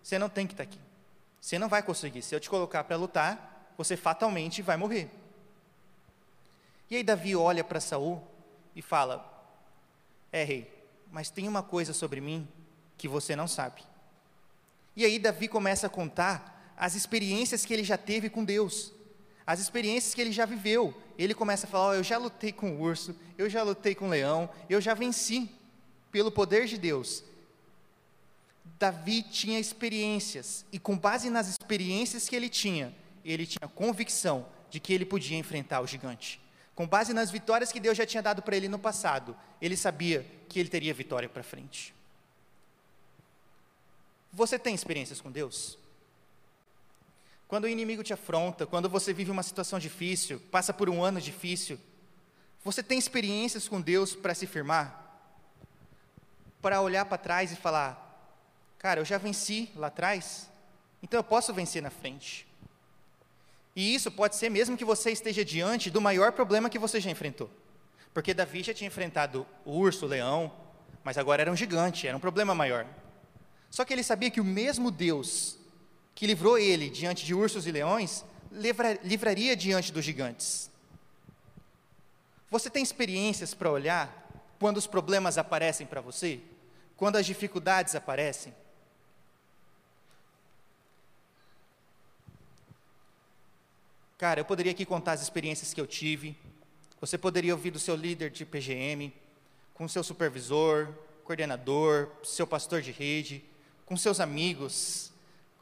você 0.00 0.16
não 0.16 0.28
tem 0.28 0.46
que 0.46 0.52
estar 0.52 0.62
aqui. 0.62 0.78
Você 1.40 1.58
não 1.58 1.68
vai 1.68 1.82
conseguir. 1.82 2.22
Se 2.22 2.36
eu 2.36 2.38
te 2.38 2.48
colocar 2.48 2.84
para 2.84 2.94
lutar, 2.94 3.74
você 3.76 3.96
fatalmente 3.96 4.62
vai 4.62 4.76
morrer. 4.76 5.10
E 6.92 6.96
aí 6.96 7.02
Davi 7.02 7.34
olha 7.34 7.64
para 7.64 7.80
Saul 7.80 8.22
e 8.76 8.82
fala: 8.82 9.26
É, 10.30 10.44
rei, 10.44 10.70
mas 11.10 11.30
tem 11.30 11.48
uma 11.48 11.62
coisa 11.62 11.94
sobre 11.94 12.20
mim 12.20 12.46
que 12.98 13.08
você 13.08 13.34
não 13.34 13.48
sabe. 13.48 13.82
E 14.94 15.02
aí 15.02 15.18
Davi 15.18 15.48
começa 15.48 15.86
a 15.86 15.90
contar 15.90 16.74
as 16.76 16.94
experiências 16.94 17.64
que 17.64 17.72
ele 17.72 17.82
já 17.82 17.96
teve 17.96 18.28
com 18.28 18.44
Deus, 18.44 18.92
as 19.46 19.58
experiências 19.58 20.12
que 20.12 20.20
ele 20.20 20.32
já 20.32 20.44
viveu. 20.44 20.94
Ele 21.16 21.32
começa 21.32 21.66
a 21.66 21.70
falar: 21.70 21.88
oh, 21.88 21.94
Eu 21.94 22.04
já 22.04 22.18
lutei 22.18 22.52
com 22.52 22.72
o 22.72 22.82
urso, 22.82 23.16
eu 23.38 23.48
já 23.48 23.62
lutei 23.62 23.94
com 23.94 24.04
o 24.04 24.10
leão, 24.10 24.50
eu 24.68 24.78
já 24.78 24.92
venci 24.92 25.48
pelo 26.10 26.30
poder 26.30 26.66
de 26.66 26.76
Deus. 26.76 27.24
Davi 28.78 29.22
tinha 29.22 29.58
experiências, 29.58 30.66
e 30.70 30.78
com 30.78 30.98
base 30.98 31.30
nas 31.30 31.48
experiências 31.48 32.28
que 32.28 32.36
ele 32.36 32.50
tinha, 32.50 32.94
ele 33.24 33.46
tinha 33.46 33.66
convicção 33.66 34.44
de 34.68 34.78
que 34.78 34.92
ele 34.92 35.06
podia 35.06 35.38
enfrentar 35.38 35.80
o 35.80 35.86
gigante. 35.86 36.42
Com 36.74 36.86
base 36.86 37.12
nas 37.12 37.30
vitórias 37.30 37.70
que 37.70 37.80
Deus 37.80 37.96
já 37.96 38.06
tinha 38.06 38.22
dado 38.22 38.42
para 38.42 38.56
ele 38.56 38.68
no 38.68 38.78
passado, 38.78 39.36
ele 39.60 39.76
sabia 39.76 40.26
que 40.48 40.58
ele 40.58 40.68
teria 40.68 40.94
vitória 40.94 41.28
para 41.28 41.42
frente. 41.42 41.94
Você 44.32 44.58
tem 44.58 44.74
experiências 44.74 45.20
com 45.20 45.30
Deus? 45.30 45.78
Quando 47.46 47.64
o 47.64 47.68
inimigo 47.68 48.02
te 48.02 48.14
afronta, 48.14 48.66
quando 48.66 48.88
você 48.88 49.12
vive 49.12 49.30
uma 49.30 49.42
situação 49.42 49.78
difícil, 49.78 50.40
passa 50.50 50.72
por 50.72 50.88
um 50.88 51.04
ano 51.04 51.20
difícil, 51.20 51.78
você 52.64 52.82
tem 52.82 52.98
experiências 52.98 53.68
com 53.68 53.78
Deus 53.78 54.14
para 54.14 54.34
se 54.34 54.46
firmar? 54.46 54.98
Para 56.62 56.80
olhar 56.80 57.04
para 57.04 57.18
trás 57.18 57.52
e 57.52 57.56
falar: 57.56 58.08
Cara, 58.78 59.00
eu 59.00 59.04
já 59.04 59.18
venci 59.18 59.70
lá 59.76 59.88
atrás, 59.88 60.48
então 61.02 61.20
eu 61.20 61.24
posso 61.24 61.52
vencer 61.52 61.82
na 61.82 61.90
frente. 61.90 62.46
E 63.74 63.94
isso 63.94 64.10
pode 64.10 64.36
ser 64.36 64.50
mesmo 64.50 64.76
que 64.76 64.84
você 64.84 65.10
esteja 65.10 65.44
diante 65.44 65.90
do 65.90 66.00
maior 66.00 66.32
problema 66.32 66.68
que 66.68 66.78
você 66.78 67.00
já 67.00 67.10
enfrentou. 67.10 67.50
Porque 68.12 68.34
Davi 68.34 68.62
já 68.62 68.74
tinha 68.74 68.88
enfrentado 68.88 69.46
o 69.64 69.72
urso, 69.72 70.04
o 70.04 70.08
leão, 70.08 70.52
mas 71.02 71.16
agora 71.16 71.42
era 71.42 71.50
um 71.50 71.56
gigante, 71.56 72.06
era 72.06 72.16
um 72.16 72.20
problema 72.20 72.54
maior. 72.54 72.86
Só 73.70 73.84
que 73.84 73.92
ele 73.92 74.02
sabia 74.02 74.30
que 74.30 74.40
o 74.40 74.44
mesmo 74.44 74.90
Deus 74.90 75.58
que 76.14 76.26
livrou 76.26 76.58
ele 76.58 76.90
diante 76.90 77.24
de 77.24 77.34
ursos 77.34 77.66
e 77.66 77.72
leões, 77.72 78.24
livra, 78.50 78.98
livraria 79.02 79.56
diante 79.56 79.90
dos 79.90 80.04
gigantes. 80.04 80.70
Você 82.50 82.68
tem 82.68 82.82
experiências 82.82 83.54
para 83.54 83.70
olhar 83.70 84.28
quando 84.58 84.76
os 84.76 84.86
problemas 84.86 85.38
aparecem 85.38 85.86
para 85.86 86.00
você? 86.00 86.38
Quando 86.96 87.16
as 87.16 87.24
dificuldades 87.24 87.94
aparecem? 87.94 88.54
Cara, 94.22 94.38
eu 94.38 94.44
poderia 94.44 94.70
aqui 94.70 94.86
contar 94.86 95.14
as 95.14 95.20
experiências 95.20 95.74
que 95.74 95.80
eu 95.80 95.86
tive. 95.86 96.38
Você 97.00 97.18
poderia 97.18 97.52
ouvir 97.52 97.72
do 97.72 97.78
seu 97.80 97.96
líder 97.96 98.30
de 98.30 98.46
PGM, 98.46 99.12
com 99.74 99.88
seu 99.88 100.04
supervisor, 100.04 100.94
coordenador, 101.24 102.08
seu 102.22 102.46
pastor 102.46 102.80
de 102.82 102.92
rede, 102.92 103.44
com 103.84 103.96
seus 103.96 104.20
amigos, 104.20 105.10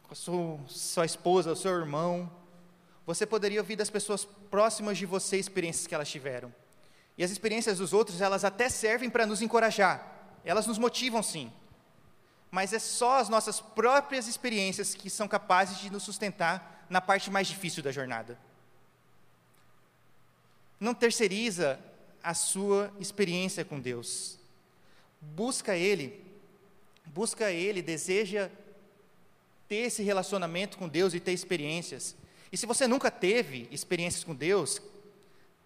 com 0.02 0.14
sua, 0.14 0.60
sua 0.68 1.06
esposa, 1.06 1.52
o 1.52 1.56
seu 1.56 1.70
irmão. 1.70 2.30
Você 3.06 3.24
poderia 3.24 3.60
ouvir 3.60 3.76
das 3.76 3.88
pessoas 3.88 4.26
próximas 4.50 4.98
de 4.98 5.06
você 5.06 5.38
experiências 5.38 5.86
que 5.86 5.94
elas 5.94 6.10
tiveram. 6.10 6.54
E 7.16 7.24
as 7.24 7.30
experiências 7.30 7.78
dos 7.78 7.94
outros, 7.94 8.20
elas 8.20 8.44
até 8.44 8.68
servem 8.68 9.08
para 9.08 9.24
nos 9.24 9.40
encorajar. 9.40 10.36
Elas 10.44 10.66
nos 10.66 10.76
motivam 10.76 11.22
sim. 11.22 11.50
Mas 12.50 12.74
é 12.74 12.78
só 12.78 13.20
as 13.20 13.30
nossas 13.30 13.58
próprias 13.58 14.28
experiências 14.28 14.94
que 14.94 15.08
são 15.08 15.26
capazes 15.26 15.78
de 15.78 15.88
nos 15.88 16.02
sustentar 16.02 16.84
na 16.90 17.00
parte 17.00 17.30
mais 17.30 17.48
difícil 17.48 17.82
da 17.82 17.90
jornada 17.90 18.49
não 20.80 20.94
terceiriza 20.94 21.78
a 22.22 22.32
sua 22.32 22.92
experiência 22.98 23.64
com 23.64 23.78
Deus. 23.78 24.38
Busca 25.20 25.76
Ele, 25.76 26.24
busca 27.04 27.52
Ele, 27.52 27.82
deseja 27.82 28.50
ter 29.68 29.76
esse 29.76 30.02
relacionamento 30.02 30.78
com 30.78 30.88
Deus 30.88 31.12
e 31.14 31.20
ter 31.20 31.32
experiências. 31.32 32.16
E 32.50 32.56
se 32.56 32.66
você 32.66 32.88
nunca 32.88 33.10
teve 33.10 33.68
experiências 33.70 34.24
com 34.24 34.34
Deus, 34.34 34.80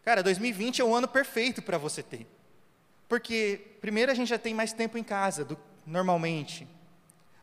cara, 0.03 0.22
2020 0.22 0.81
é 0.81 0.85
o 0.85 0.94
ano 0.94 1.09
perfeito 1.09 1.62
para 1.62 1.79
você 1.79 2.03
ter. 2.03 2.27
Porque, 3.09 3.61
primeiro, 3.81 4.11
a 4.11 4.14
gente 4.14 4.29
já 4.29 4.38
tem 4.38 4.53
mais 4.53 4.72
tempo 4.72 4.98
em 4.98 5.05
casa 5.05 5.44
do 5.44 5.57
normalmente. 5.87 6.66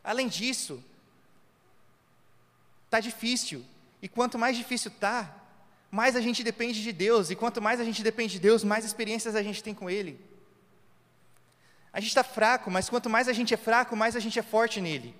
Além 0.04 0.28
disso, 0.28 0.82
está 2.84 3.00
difícil. 3.00 3.64
E 4.00 4.08
quanto 4.08 4.38
mais 4.38 4.56
difícil 4.56 4.90
está, 4.90 5.41
mais 5.92 6.16
a 6.16 6.22
gente 6.22 6.42
depende 6.42 6.82
de 6.82 6.90
Deus, 6.90 7.28
e 7.28 7.36
quanto 7.36 7.60
mais 7.60 7.78
a 7.78 7.84
gente 7.84 8.02
depende 8.02 8.32
de 8.32 8.38
Deus, 8.38 8.64
mais 8.64 8.82
experiências 8.82 9.36
a 9.36 9.42
gente 9.42 9.62
tem 9.62 9.74
com 9.74 9.90
Ele. 9.90 10.18
A 11.92 12.00
gente 12.00 12.08
está 12.08 12.24
fraco, 12.24 12.70
mas 12.70 12.88
quanto 12.88 13.10
mais 13.10 13.28
a 13.28 13.32
gente 13.34 13.52
é 13.52 13.58
fraco, 13.58 13.94
mais 13.94 14.16
a 14.16 14.20
gente 14.20 14.38
é 14.38 14.42
forte 14.42 14.80
nele. 14.80 15.14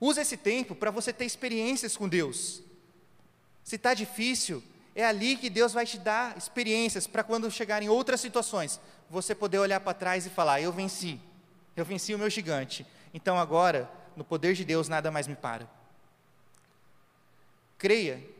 Use 0.00 0.20
esse 0.20 0.36
tempo 0.36 0.76
para 0.76 0.92
você 0.92 1.12
ter 1.12 1.24
experiências 1.24 1.96
com 1.96 2.08
Deus. 2.08 2.62
Se 3.64 3.74
está 3.74 3.92
difícil, 3.92 4.62
é 4.94 5.04
ali 5.04 5.36
que 5.36 5.50
Deus 5.50 5.72
vai 5.72 5.84
te 5.84 5.98
dar 5.98 6.38
experiências 6.38 7.08
para 7.08 7.24
quando 7.24 7.50
chegarem 7.50 7.88
outras 7.88 8.20
situações, 8.20 8.80
você 9.10 9.34
poder 9.34 9.58
olhar 9.58 9.80
para 9.80 9.94
trás 9.94 10.26
e 10.26 10.30
falar: 10.30 10.60
Eu 10.60 10.72
venci, 10.72 11.20
eu 11.76 11.84
venci 11.84 12.14
o 12.14 12.18
meu 12.18 12.30
gigante. 12.30 12.86
Então 13.12 13.36
agora, 13.36 13.90
no 14.14 14.22
poder 14.22 14.54
de 14.54 14.64
Deus, 14.64 14.88
nada 14.88 15.10
mais 15.10 15.26
me 15.26 15.34
para. 15.34 15.68
Creia 17.76 18.38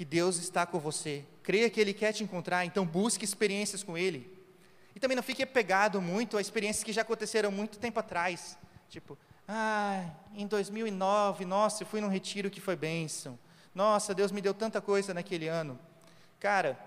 que 0.00 0.04
Deus 0.06 0.38
está 0.38 0.64
com 0.64 0.80
você. 0.80 1.26
Creia 1.42 1.68
que 1.68 1.78
Ele 1.78 1.92
quer 1.92 2.10
te 2.14 2.24
encontrar, 2.24 2.64
então 2.64 2.86
busque 2.86 3.22
experiências 3.22 3.82
com 3.82 3.98
Ele. 3.98 4.34
E 4.96 4.98
também 4.98 5.14
não 5.14 5.22
fique 5.22 5.42
apegado 5.42 6.00
muito 6.00 6.38
a 6.38 6.40
experiências 6.40 6.82
que 6.82 6.90
já 6.90 7.02
aconteceram 7.02 7.52
muito 7.52 7.78
tempo 7.78 8.00
atrás. 8.00 8.56
Tipo, 8.88 9.18
ah, 9.46 10.06
em 10.34 10.46
2009, 10.46 11.44
nossa, 11.44 11.82
eu 11.82 11.86
fui 11.86 12.00
num 12.00 12.08
retiro 12.08 12.48
que 12.48 12.62
foi 12.62 12.76
bênção. 12.76 13.38
Nossa, 13.74 14.14
Deus 14.14 14.32
me 14.32 14.40
deu 14.40 14.54
tanta 14.54 14.80
coisa 14.80 15.12
naquele 15.12 15.48
ano. 15.48 15.78
Cara, 16.38 16.80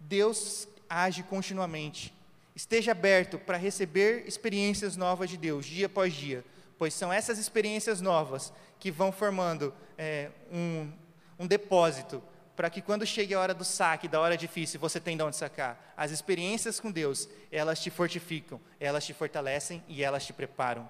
Deus 0.00 0.66
age 0.88 1.22
continuamente. 1.22 2.14
Esteja 2.56 2.92
aberto 2.92 3.38
para 3.38 3.58
receber 3.58 4.26
experiências 4.26 4.96
novas 4.96 5.28
de 5.28 5.36
Deus, 5.36 5.66
dia 5.66 5.84
após 5.84 6.14
dia, 6.14 6.42
pois 6.78 6.94
são 6.94 7.12
essas 7.12 7.36
experiências 7.36 8.00
novas 8.00 8.54
que 8.80 8.90
vão 8.90 9.12
formando 9.12 9.74
é, 9.98 10.30
um, 10.50 10.90
um 11.38 11.46
depósito 11.46 12.22
para 12.56 12.70
que 12.70 12.80
quando 12.80 13.04
chegue 13.04 13.34
a 13.34 13.40
hora 13.40 13.52
do 13.52 13.64
saque, 13.64 14.06
da 14.06 14.20
hora 14.20 14.36
difícil, 14.36 14.78
você 14.78 15.00
tenha 15.00 15.16
de 15.16 15.22
onde 15.24 15.36
sacar. 15.36 15.92
As 15.96 16.10
experiências 16.10 16.78
com 16.78 16.90
Deus, 16.90 17.28
elas 17.50 17.80
te 17.80 17.90
fortificam, 17.90 18.60
elas 18.78 19.04
te 19.04 19.12
fortalecem 19.12 19.82
e 19.88 20.04
elas 20.04 20.24
te 20.24 20.32
preparam. 20.32 20.88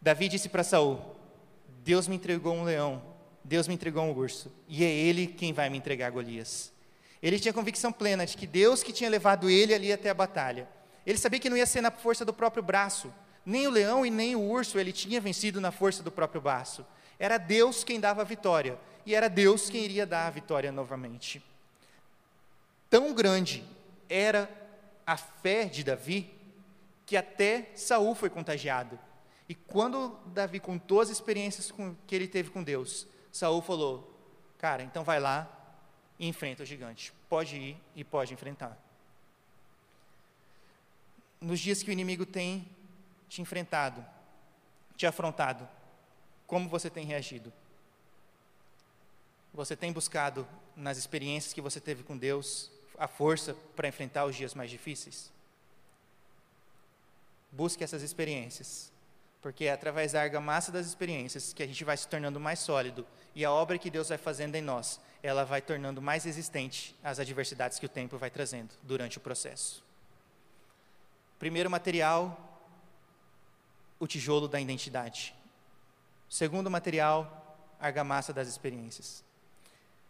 Davi 0.00 0.28
disse 0.28 0.48
para 0.48 0.62
Saul: 0.62 1.16
Deus 1.82 2.06
me 2.06 2.16
entregou 2.16 2.54
um 2.54 2.64
leão, 2.64 3.02
Deus 3.42 3.66
me 3.66 3.74
entregou 3.74 4.04
um 4.04 4.12
urso, 4.12 4.52
e 4.68 4.84
é 4.84 4.90
ele 4.90 5.26
quem 5.26 5.52
vai 5.52 5.70
me 5.70 5.78
entregar 5.78 6.10
Golias. 6.10 6.72
Ele 7.22 7.40
tinha 7.40 7.54
convicção 7.54 7.90
plena 7.90 8.26
de 8.26 8.36
que 8.36 8.46
Deus 8.46 8.82
que 8.82 8.92
tinha 8.92 9.08
levado 9.08 9.48
ele 9.48 9.74
ali 9.74 9.92
até 9.92 10.10
a 10.10 10.14
batalha. 10.14 10.68
Ele 11.06 11.16
sabia 11.16 11.40
que 11.40 11.48
não 11.48 11.56
ia 11.56 11.64
ser 11.64 11.80
na 11.80 11.90
força 11.90 12.24
do 12.24 12.32
próprio 12.32 12.62
braço, 12.62 13.12
nem 13.44 13.66
o 13.66 13.70
leão 13.70 14.04
e 14.04 14.10
nem 14.10 14.36
o 14.36 14.42
urso 14.42 14.78
ele 14.78 14.92
tinha 14.92 15.20
vencido 15.20 15.60
na 15.60 15.70
força 15.70 16.02
do 16.02 16.10
próprio 16.10 16.40
braço. 16.40 16.84
Era 17.18 17.38
Deus 17.38 17.82
quem 17.82 17.98
dava 17.98 18.22
a 18.22 18.24
vitória 18.24 18.78
e 19.04 19.14
era 19.14 19.28
Deus 19.28 19.70
quem 19.70 19.84
iria 19.84 20.04
dar 20.04 20.26
a 20.26 20.30
vitória 20.30 20.72
novamente. 20.72 21.42
Tão 22.90 23.14
grande 23.14 23.64
era 24.08 24.50
a 25.06 25.16
fé 25.16 25.66
de 25.66 25.84
Davi 25.84 26.32
que 27.06 27.16
até 27.16 27.70
Saul 27.74 28.14
foi 28.14 28.28
contagiado. 28.28 28.98
E 29.48 29.54
quando 29.54 30.18
Davi 30.26 30.58
contou 30.58 31.00
as 31.00 31.08
experiências 31.08 31.72
que 32.06 32.14
ele 32.14 32.26
teve 32.26 32.50
com 32.50 32.64
Deus, 32.64 33.06
Saul 33.30 33.62
falou: 33.62 34.12
"Cara, 34.58 34.82
então 34.82 35.04
vai 35.04 35.20
lá 35.20 35.48
e 36.18 36.26
enfrenta 36.26 36.64
o 36.64 36.66
gigante. 36.66 37.12
Pode 37.28 37.56
ir 37.56 37.76
e 37.94 38.02
pode 38.02 38.34
enfrentar." 38.34 38.76
Nos 41.40 41.60
dias 41.60 41.82
que 41.82 41.90
o 41.90 41.92
inimigo 41.92 42.26
tem 42.26 42.68
te 43.28 43.40
enfrentado, 43.40 44.04
te 44.96 45.06
afrontado, 45.06 45.68
como 46.46 46.68
você 46.68 46.88
tem 46.88 47.04
reagido? 47.04 47.52
Você 49.52 49.74
tem 49.74 49.92
buscado 49.92 50.46
nas 50.76 50.98
experiências 50.98 51.52
que 51.52 51.60
você 51.60 51.80
teve 51.80 52.02
com 52.02 52.16
Deus 52.16 52.70
a 52.98 53.08
força 53.08 53.54
para 53.74 53.88
enfrentar 53.88 54.24
os 54.24 54.36
dias 54.36 54.54
mais 54.54 54.70
difíceis? 54.70 55.32
Busque 57.50 57.82
essas 57.82 58.02
experiências, 58.02 58.92
porque 59.40 59.64
é 59.64 59.72
através 59.72 60.12
da 60.12 60.20
argamassa 60.20 60.70
das 60.70 60.86
experiências 60.86 61.52
que 61.52 61.62
a 61.62 61.66
gente 61.66 61.82
vai 61.84 61.96
se 61.96 62.06
tornando 62.06 62.38
mais 62.38 62.58
sólido 62.58 63.06
e 63.34 63.44
a 63.44 63.50
obra 63.50 63.78
que 63.78 63.90
Deus 63.90 64.08
vai 64.08 64.18
fazendo 64.18 64.54
em 64.54 64.62
nós, 64.62 65.00
ela 65.22 65.44
vai 65.44 65.60
tornando 65.60 66.00
mais 66.02 66.24
resistente 66.24 66.94
às 67.02 67.18
adversidades 67.18 67.78
que 67.78 67.86
o 67.86 67.88
tempo 67.88 68.18
vai 68.18 68.30
trazendo 68.30 68.70
durante 68.82 69.18
o 69.18 69.20
processo. 69.20 69.82
Primeiro 71.38 71.70
material, 71.70 72.60
o 73.98 74.06
tijolo 74.06 74.48
da 74.48 74.60
identidade. 74.60 75.34
Segundo 76.28 76.70
material, 76.70 77.56
argamassa 77.80 78.32
das 78.32 78.48
experiências. 78.48 79.24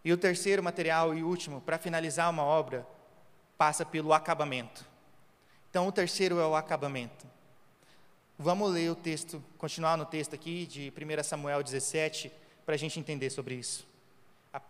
E 0.04 0.12
o 0.12 0.16
terceiro 0.16 0.62
material 0.62 1.14
e 1.14 1.22
último, 1.22 1.60
para 1.60 1.78
finalizar 1.78 2.30
uma 2.30 2.42
obra, 2.44 2.86
passa 3.58 3.84
pelo 3.84 4.12
acabamento. 4.12 4.84
Então, 5.68 5.88
o 5.88 5.92
terceiro 5.92 6.38
é 6.38 6.46
o 6.46 6.54
acabamento. 6.54 7.26
Vamos 8.38 8.70
ler 8.70 8.90
o 8.90 8.94
texto, 8.94 9.42
continuar 9.58 9.96
no 9.96 10.04
texto 10.04 10.34
aqui 10.34 10.66
de 10.66 10.92
1 10.92 11.24
Samuel 11.24 11.62
17, 11.62 12.30
para 12.64 12.74
a 12.74 12.78
gente 12.78 13.00
entender 13.00 13.30
sobre 13.30 13.54
isso. 13.54 13.86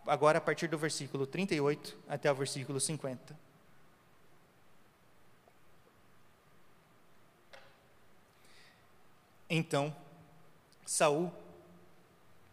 Agora, 0.07 0.39
a 0.39 0.41
partir 0.41 0.69
do 0.69 0.79
versículo 0.79 1.27
38 1.27 1.97
até 2.09 2.31
o 2.31 2.35
versículo 2.35 2.81
50. 2.81 3.37
Então, 9.49 9.95
Saul 10.87 11.31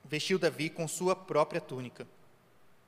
vestiu 0.04 0.38
Davi 0.38 0.70
com 0.70 0.88
sua 0.88 1.16
própria 1.16 1.62
túnica 1.62 2.06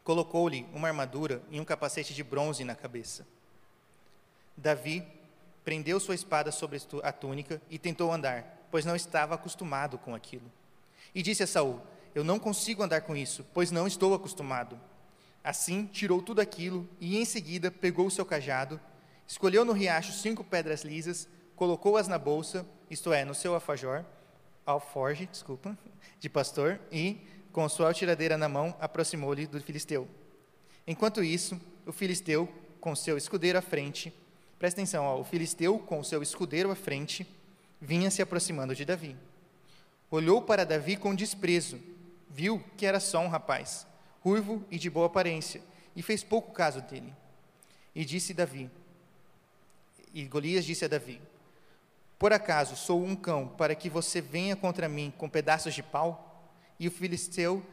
colocou-lhe 0.05 0.67
uma 0.71 0.87
armadura 0.87 1.41
e 1.49 1.59
um 1.59 1.65
capacete 1.65 2.13
de 2.13 2.23
bronze 2.23 2.63
na 2.63 2.75
cabeça. 2.75 3.25
Davi 4.55 5.03
prendeu 5.65 5.99
sua 5.99 6.13
espada 6.13 6.51
sobre 6.51 6.79
a 7.01 7.11
túnica 7.11 7.59
e 7.71 7.79
tentou 7.79 8.13
andar, 8.13 8.67
pois 8.69 8.85
não 8.85 8.95
estava 8.95 9.33
acostumado 9.33 9.97
com 9.97 10.13
aquilo. 10.13 10.49
E 11.13 11.23
disse 11.23 11.41
a 11.41 11.47
Saul: 11.47 11.81
Eu 12.13 12.23
não 12.23 12.37
consigo 12.37 12.83
andar 12.83 13.01
com 13.01 13.15
isso, 13.15 13.43
pois 13.51 13.71
não 13.71 13.87
estou 13.87 14.13
acostumado. 14.13 14.79
Assim, 15.43 15.87
tirou 15.87 16.21
tudo 16.21 16.39
aquilo 16.39 16.87
e 16.99 17.17
em 17.17 17.25
seguida 17.25 17.71
pegou 17.71 18.05
o 18.05 18.11
seu 18.11 18.25
cajado, 18.25 18.79
escolheu 19.27 19.65
no 19.65 19.73
riacho 19.73 20.11
cinco 20.11 20.43
pedras 20.43 20.83
lisas, 20.83 21.27
colocou-as 21.55 22.07
na 22.07 22.19
bolsa, 22.19 22.63
isto 22.91 23.11
é, 23.11 23.25
no 23.25 23.33
seu 23.33 23.55
alfajor, 23.55 24.05
alforge, 24.65 25.25
desculpa, 25.25 25.77
de 26.19 26.29
pastor, 26.29 26.79
e 26.91 27.17
com 27.51 27.67
sua 27.69 27.93
tiradeira 27.93 28.37
na 28.37 28.49
mão, 28.49 28.75
aproximou-lhe 28.79 29.47
do 29.47 29.61
filisteu. 29.61 30.07
Enquanto 30.85 31.23
isso, 31.23 31.59
o 31.85 31.91
filisteu, 31.91 32.47
com 32.81 32.95
seu 32.95 33.17
escudeiro 33.17 33.57
à 33.57 33.61
frente, 33.61 34.13
presta 34.59 34.81
atenção, 34.81 35.05
ó, 35.05 35.19
o 35.19 35.23
filisteu, 35.23 35.79
com 35.79 36.03
seu 36.03 36.21
escudeiro 36.21 36.71
à 36.71 36.75
frente, 36.75 37.25
vinha 37.79 38.11
se 38.11 38.21
aproximando 38.21 38.75
de 38.75 38.85
Davi. 38.85 39.15
Olhou 40.11 40.41
para 40.41 40.65
Davi 40.65 40.95
com 40.95 41.15
desprezo, 41.15 41.79
viu 42.29 42.63
que 42.77 42.85
era 42.85 42.99
só 42.99 43.19
um 43.19 43.27
rapaz, 43.27 43.87
ruivo 44.21 44.63
e 44.69 44.77
de 44.77 44.89
boa 44.89 45.07
aparência, 45.07 45.61
e 45.95 46.01
fez 46.01 46.23
pouco 46.23 46.51
caso 46.51 46.81
dele. 46.81 47.13
E 47.93 48.03
disse 48.03 48.33
Davi, 48.33 48.69
e 50.13 50.25
Golias 50.25 50.65
disse 50.65 50.85
a 50.85 50.87
Davi: 50.87 51.21
Por 52.17 52.31
acaso 52.31 52.75
sou 52.75 53.03
um 53.03 53.15
cão 53.15 53.47
para 53.47 53.75
que 53.75 53.89
você 53.89 54.21
venha 54.21 54.55
contra 54.55 54.87
mim 54.87 55.13
com 55.17 55.29
pedaços 55.29 55.73
de 55.73 55.83
pau? 55.83 56.49
E 56.79 56.87
o 56.87 56.91
filisteu 56.91 57.63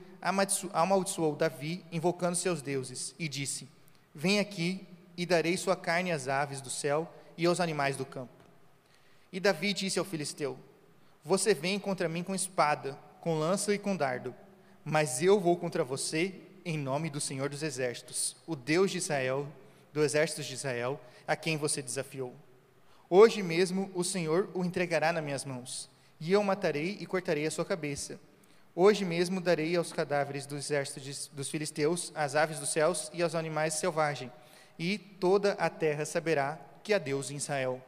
amaldiçoou 0.73 1.35
Davi, 1.35 1.85
invocando 1.91 2.37
seus 2.37 2.63
deuses, 2.63 3.15
e 3.19 3.29
disse: 3.29 3.69
Vem 4.15 4.39
aqui 4.39 4.87
e 5.17 5.27
darei 5.27 5.57
sua 5.57 5.77
carne 5.77 6.13
às 6.13 6.29
aves 6.29 6.61
do 6.61 6.71
céu 6.71 7.13
e 7.37 7.47
aos 7.47 7.61
animais 7.61 7.97
do 7.97 8.05
campo. 8.05 8.33
E 9.33 9.41
Davi 9.41 9.73
disse 9.73 9.99
ao 9.99 10.05
filisteu: 10.05 10.59
Você 11.25 11.55
vem 11.55 11.79
contra 11.79 12.09
mim 12.09 12.23
com 12.23 12.35
espada, 12.35 12.99
com 13.21 13.39
lança 13.39 13.73
e 13.75 13.79
com 13.79 13.97
dardo, 13.97 14.35
mas 14.85 15.23
eu 15.23 15.41
vou 15.41 15.57
contra 15.57 15.85
você 15.85 16.35
em 16.65 16.79
nome 16.79 17.11
do 17.11 17.21
Senhor 17.21 17.49
dos 17.49 17.63
Exércitos, 17.63 18.37
o 18.47 18.55
Deus 18.55 18.91
de 18.91 18.99
Israel, 18.99 19.47
do 19.93 20.03
exército 20.03 20.43
de 20.43 20.55
Israel, 20.55 21.01
a 21.27 21.35
quem 21.35 21.57
você 21.57 21.83
desafiou. 21.83 22.35
Hoje 23.15 23.43
mesmo 23.43 23.91
o 23.95 24.03
Senhor 24.03 24.49
o 24.55 24.65
entregará 24.65 25.13
nas 25.13 25.23
minhas 25.23 25.45
mãos, 25.45 25.91
e 26.19 26.33
eu 26.33 26.43
matarei 26.43 26.97
e 26.99 27.05
cortarei 27.05 27.47
a 27.47 27.51
sua 27.51 27.65
cabeça 27.65 28.19
Hoje 28.75 29.05
mesmo 29.05 29.39
darei 29.39 29.77
aos 29.77 29.93
cadáveres 29.93 30.47
do 30.47 30.57
exército 30.57 30.99
dos 31.35 31.51
filisteus, 31.51 32.11
às 32.15 32.35
aves 32.35 32.59
dos 32.59 32.71
céus 32.71 33.11
e 33.13 33.23
aos 33.23 33.35
animais 33.35 33.75
selvagens, 33.75 34.31
e 34.79 34.97
toda 34.97 35.53
a 35.53 35.69
terra 35.69 36.07
saberá 36.07 36.59
que 36.83 36.95
há 36.95 36.99
Deus 36.99 37.31
em 37.31 37.37
Israel. 37.37 37.83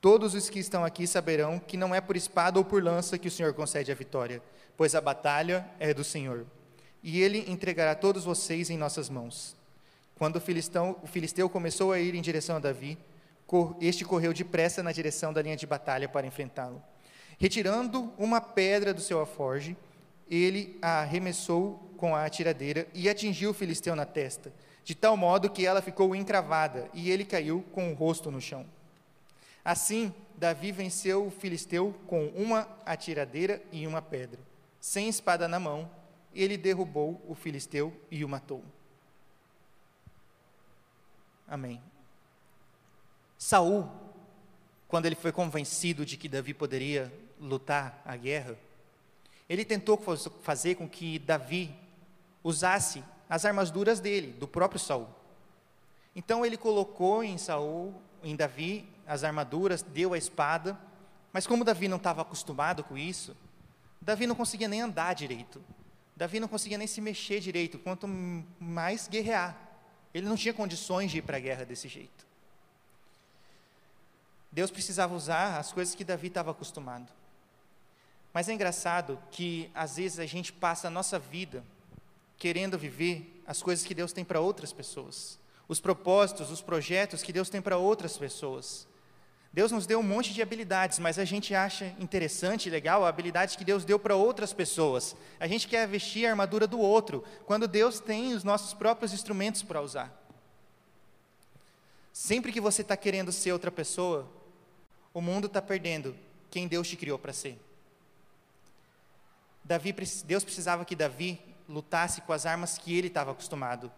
Todos 0.00 0.32
os 0.32 0.48
que 0.48 0.60
estão 0.60 0.84
aqui 0.84 1.08
saberão 1.08 1.58
que 1.58 1.76
não 1.76 1.92
é 1.92 2.00
por 2.00 2.16
espada 2.16 2.56
ou 2.56 2.64
por 2.64 2.84
lança 2.84 3.18
que 3.18 3.26
o 3.26 3.30
Senhor 3.30 3.52
concede 3.52 3.90
a 3.90 3.96
vitória, 3.96 4.40
pois 4.76 4.94
a 4.94 5.00
batalha 5.00 5.66
é 5.80 5.92
do 5.92 6.04
Senhor. 6.04 6.46
E 7.02 7.20
ele 7.20 7.50
entregará 7.50 7.96
todos 7.96 8.24
vocês 8.24 8.70
em 8.70 8.78
nossas 8.78 9.10
mãos. 9.10 9.56
Quando 10.14 10.36
o, 10.36 10.40
o 11.02 11.06
filisteu 11.08 11.50
começou 11.50 11.90
a 11.92 11.98
ir 11.98 12.14
em 12.14 12.22
direção 12.22 12.56
a 12.56 12.60
Davi, 12.60 12.96
este 13.80 14.04
correu 14.04 14.32
depressa 14.32 14.82
na 14.82 14.92
direção 14.92 15.32
da 15.32 15.42
linha 15.42 15.56
de 15.56 15.66
batalha 15.66 16.08
para 16.08 16.26
enfrentá-lo. 16.26 16.80
Retirando 17.38 18.12
uma 18.16 18.40
pedra 18.40 18.94
do 18.94 19.00
seu 19.00 19.20
aforge, 19.20 19.76
ele 20.30 20.78
a 20.80 21.00
arremessou 21.00 21.90
com 21.96 22.14
a 22.14 22.24
atiradeira 22.24 22.86
e 22.94 23.08
atingiu 23.08 23.50
o 23.50 23.54
filisteu 23.54 23.96
na 23.96 24.06
testa, 24.06 24.52
de 24.84 24.94
tal 24.94 25.16
modo 25.16 25.50
que 25.50 25.66
ela 25.66 25.82
ficou 25.82 26.14
encravada 26.14 26.88
e 26.94 27.10
ele 27.10 27.24
caiu 27.24 27.64
com 27.72 27.90
o 27.90 27.94
rosto 27.94 28.30
no 28.30 28.40
chão. 28.40 28.64
Assim, 29.64 30.14
Davi 30.36 30.70
venceu 30.70 31.26
o 31.26 31.30
filisteu 31.30 31.94
com 32.06 32.26
uma 32.28 32.68
atiradeira 32.86 33.60
e 33.72 33.86
uma 33.86 34.00
pedra. 34.00 34.38
Sem 34.80 35.08
espada 35.08 35.48
na 35.48 35.58
mão, 35.58 35.90
ele 36.32 36.56
derrubou 36.56 37.20
o 37.28 37.34
filisteu 37.34 37.92
e 38.10 38.24
o 38.24 38.28
matou. 38.28 38.62
Amém. 41.48 41.82
Saul, 43.50 43.90
quando 44.86 45.06
ele 45.06 45.16
foi 45.16 45.32
convencido 45.32 46.06
de 46.06 46.16
que 46.16 46.28
Davi 46.28 46.54
poderia 46.54 47.12
lutar 47.40 48.00
a 48.04 48.16
guerra, 48.16 48.56
ele 49.48 49.64
tentou 49.64 50.00
fazer 50.40 50.76
com 50.76 50.88
que 50.88 51.18
Davi 51.18 51.74
usasse 52.44 53.02
as 53.28 53.44
armaduras 53.44 53.98
dele, 53.98 54.30
do 54.30 54.46
próprio 54.46 54.78
Saul. 54.78 55.08
Então 56.14 56.46
ele 56.46 56.56
colocou 56.56 57.24
em 57.24 57.36
Saul, 57.38 57.92
em 58.22 58.36
Davi, 58.36 58.88
as 59.04 59.24
armaduras, 59.24 59.82
deu 59.82 60.12
a 60.12 60.18
espada, 60.18 60.78
mas 61.32 61.44
como 61.44 61.64
Davi 61.64 61.88
não 61.88 61.96
estava 61.96 62.22
acostumado 62.22 62.84
com 62.84 62.96
isso, 62.96 63.36
Davi 64.00 64.28
não 64.28 64.36
conseguia 64.36 64.68
nem 64.68 64.80
andar 64.82 65.12
direito. 65.12 65.60
Davi 66.14 66.38
não 66.38 66.46
conseguia 66.46 66.78
nem 66.78 66.86
se 66.86 67.00
mexer 67.00 67.40
direito, 67.40 67.80
quanto 67.80 68.06
mais 68.60 69.08
guerrear. 69.08 69.58
Ele 70.14 70.28
não 70.28 70.36
tinha 70.36 70.54
condições 70.54 71.10
de 71.10 71.18
ir 71.18 71.22
para 71.22 71.36
a 71.36 71.40
guerra 71.40 71.64
desse 71.64 71.88
jeito. 71.88 72.29
Deus 74.52 74.70
precisava 74.70 75.14
usar 75.14 75.58
as 75.58 75.72
coisas 75.72 75.94
que 75.94 76.04
Davi 76.04 76.26
estava 76.26 76.50
acostumado. 76.50 77.12
Mas 78.32 78.48
é 78.48 78.52
engraçado 78.52 79.18
que 79.30 79.70
às 79.74 79.96
vezes 79.96 80.18
a 80.18 80.26
gente 80.26 80.52
passa 80.52 80.88
a 80.88 80.90
nossa 80.90 81.18
vida 81.18 81.64
querendo 82.36 82.78
viver 82.78 83.42
as 83.46 83.62
coisas 83.62 83.84
que 83.84 83.94
Deus 83.94 84.12
tem 84.12 84.24
para 84.24 84.40
outras 84.40 84.72
pessoas, 84.72 85.38
os 85.68 85.80
propósitos, 85.80 86.50
os 86.50 86.62
projetos 86.62 87.22
que 87.22 87.32
Deus 87.32 87.50
tem 87.50 87.60
para 87.60 87.76
outras 87.76 88.16
pessoas. 88.16 88.88
Deus 89.52 89.72
nos 89.72 89.84
deu 89.84 89.98
um 89.98 90.04
monte 90.04 90.32
de 90.32 90.40
habilidades, 90.40 91.00
mas 91.00 91.18
a 91.18 91.24
gente 91.24 91.54
acha 91.54 91.92
interessante 91.98 92.66
e 92.66 92.70
legal 92.70 93.04
a 93.04 93.08
habilidade 93.08 93.58
que 93.58 93.64
Deus 93.64 93.84
deu 93.84 93.98
para 93.98 94.14
outras 94.14 94.52
pessoas. 94.52 95.16
A 95.40 95.48
gente 95.48 95.66
quer 95.66 95.88
vestir 95.88 96.24
a 96.24 96.30
armadura 96.30 96.68
do 96.68 96.78
outro, 96.78 97.24
quando 97.46 97.66
Deus 97.66 97.98
tem 97.98 98.32
os 98.32 98.44
nossos 98.44 98.72
próprios 98.72 99.12
instrumentos 99.12 99.62
para 99.62 99.82
usar. 99.82 100.16
Sempre 102.12 102.52
que 102.52 102.60
você 102.60 102.82
está 102.82 102.96
querendo 102.96 103.32
ser 103.32 103.52
outra 103.52 103.72
pessoa, 103.72 104.30
o 105.12 105.20
mundo 105.20 105.46
está 105.46 105.60
perdendo 105.60 106.16
quem 106.50 106.68
Deus 106.68 106.88
te 106.88 106.96
criou 106.96 107.18
para 107.18 107.32
ser. 107.32 107.58
Davi, 109.64 109.94
Deus 110.24 110.42
precisava 110.42 110.84
que 110.84 110.96
Davi 110.96 111.40
lutasse 111.68 112.20
com 112.22 112.32
as 112.32 112.46
armas 112.46 112.76
que 112.78 112.96
ele 112.96 113.08
estava 113.08 113.30
acostumado: 113.30 113.90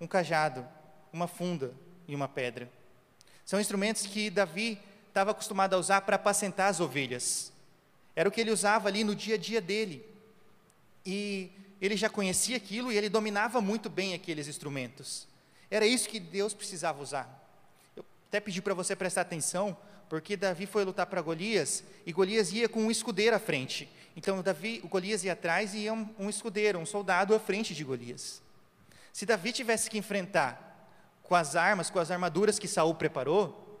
um 0.00 0.06
cajado, 0.06 0.66
uma 1.12 1.28
funda 1.28 1.72
e 2.08 2.14
uma 2.14 2.28
pedra. 2.28 2.70
São 3.44 3.60
instrumentos 3.60 4.06
que 4.06 4.30
Davi 4.30 4.78
estava 5.08 5.32
acostumado 5.32 5.74
a 5.74 5.78
usar 5.78 6.00
para 6.02 6.16
apacentar 6.16 6.68
as 6.68 6.80
ovelhas. 6.80 7.52
Era 8.14 8.28
o 8.28 8.32
que 8.32 8.40
ele 8.40 8.50
usava 8.50 8.88
ali 8.88 9.04
no 9.04 9.14
dia 9.14 9.34
a 9.34 9.38
dia 9.38 9.60
dele. 9.60 10.04
E 11.04 11.50
ele 11.80 11.96
já 11.96 12.08
conhecia 12.08 12.56
aquilo 12.56 12.92
e 12.92 12.96
ele 12.96 13.08
dominava 13.08 13.60
muito 13.60 13.88
bem 13.88 14.14
aqueles 14.14 14.46
instrumentos. 14.46 15.26
Era 15.70 15.86
isso 15.86 16.08
que 16.08 16.20
Deus 16.20 16.52
precisava 16.52 17.02
usar. 17.02 17.28
Eu 17.96 18.04
até 18.28 18.40
pedi 18.40 18.60
para 18.60 18.74
você 18.74 18.94
prestar 18.94 19.22
atenção, 19.22 19.76
porque 20.10 20.36
Davi 20.36 20.66
foi 20.66 20.84
lutar 20.84 21.06
para 21.06 21.22
Golias 21.22 21.84
e 22.04 22.12
Golias 22.12 22.52
ia 22.52 22.68
com 22.68 22.82
um 22.82 22.90
escudeiro 22.90 23.36
à 23.36 23.38
frente. 23.38 23.88
Então 24.16 24.42
Davi, 24.42 24.80
o 24.82 24.88
Golias 24.88 25.22
ia 25.22 25.34
atrás 25.34 25.72
e 25.72 25.78
ia 25.78 25.94
um, 25.94 26.06
um 26.18 26.28
escudeiro, 26.28 26.80
um 26.80 26.84
soldado 26.84 27.32
à 27.32 27.38
frente 27.38 27.76
de 27.76 27.84
Golias. 27.84 28.42
Se 29.12 29.24
Davi 29.24 29.52
tivesse 29.52 29.88
que 29.88 29.96
enfrentar 29.96 30.66
com 31.22 31.36
as 31.36 31.54
armas, 31.54 31.90
com 31.90 32.00
as 32.00 32.10
armaduras 32.10 32.58
que 32.58 32.66
Saul 32.66 32.92
preparou, 32.96 33.80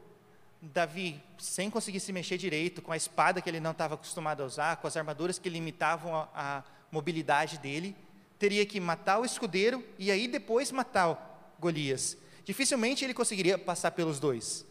Davi, 0.62 1.20
sem 1.36 1.68
conseguir 1.68 1.98
se 1.98 2.12
mexer 2.12 2.38
direito, 2.38 2.80
com 2.80 2.92
a 2.92 2.96
espada 2.96 3.42
que 3.42 3.50
ele 3.50 3.58
não 3.58 3.72
estava 3.72 3.94
acostumado 3.96 4.44
a 4.44 4.46
usar, 4.46 4.76
com 4.76 4.86
as 4.86 4.96
armaduras 4.96 5.36
que 5.36 5.48
limitavam 5.48 6.14
a, 6.14 6.28
a 6.32 6.64
mobilidade 6.92 7.58
dele, 7.58 7.96
teria 8.38 8.64
que 8.64 8.78
matar 8.78 9.18
o 9.18 9.24
escudeiro 9.24 9.84
e 9.98 10.12
aí 10.12 10.28
depois 10.28 10.70
matar 10.70 11.56
Golias. 11.58 12.16
Dificilmente 12.44 13.04
ele 13.04 13.14
conseguiria 13.14 13.58
passar 13.58 13.90
pelos 13.90 14.20
dois. 14.20 14.64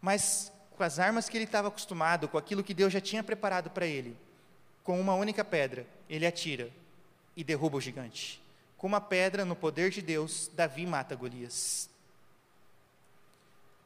Mas 0.00 0.55
com 0.76 0.82
as 0.82 0.98
armas 0.98 1.28
que 1.28 1.36
ele 1.36 1.44
estava 1.44 1.68
acostumado, 1.68 2.28
com 2.28 2.36
aquilo 2.36 2.62
que 2.62 2.74
Deus 2.74 2.92
já 2.92 3.00
tinha 3.00 3.24
preparado 3.24 3.70
para 3.70 3.86
ele, 3.86 4.16
com 4.84 5.00
uma 5.00 5.14
única 5.14 5.44
pedra, 5.44 5.86
ele 6.08 6.26
atira 6.26 6.70
e 7.34 7.42
derruba 7.42 7.78
o 7.78 7.80
gigante. 7.80 8.42
Com 8.76 8.86
uma 8.86 9.00
pedra, 9.00 9.44
no 9.44 9.56
poder 9.56 9.90
de 9.90 10.02
Deus, 10.02 10.50
Davi 10.54 10.86
mata 10.86 11.16
Golias. 11.16 11.88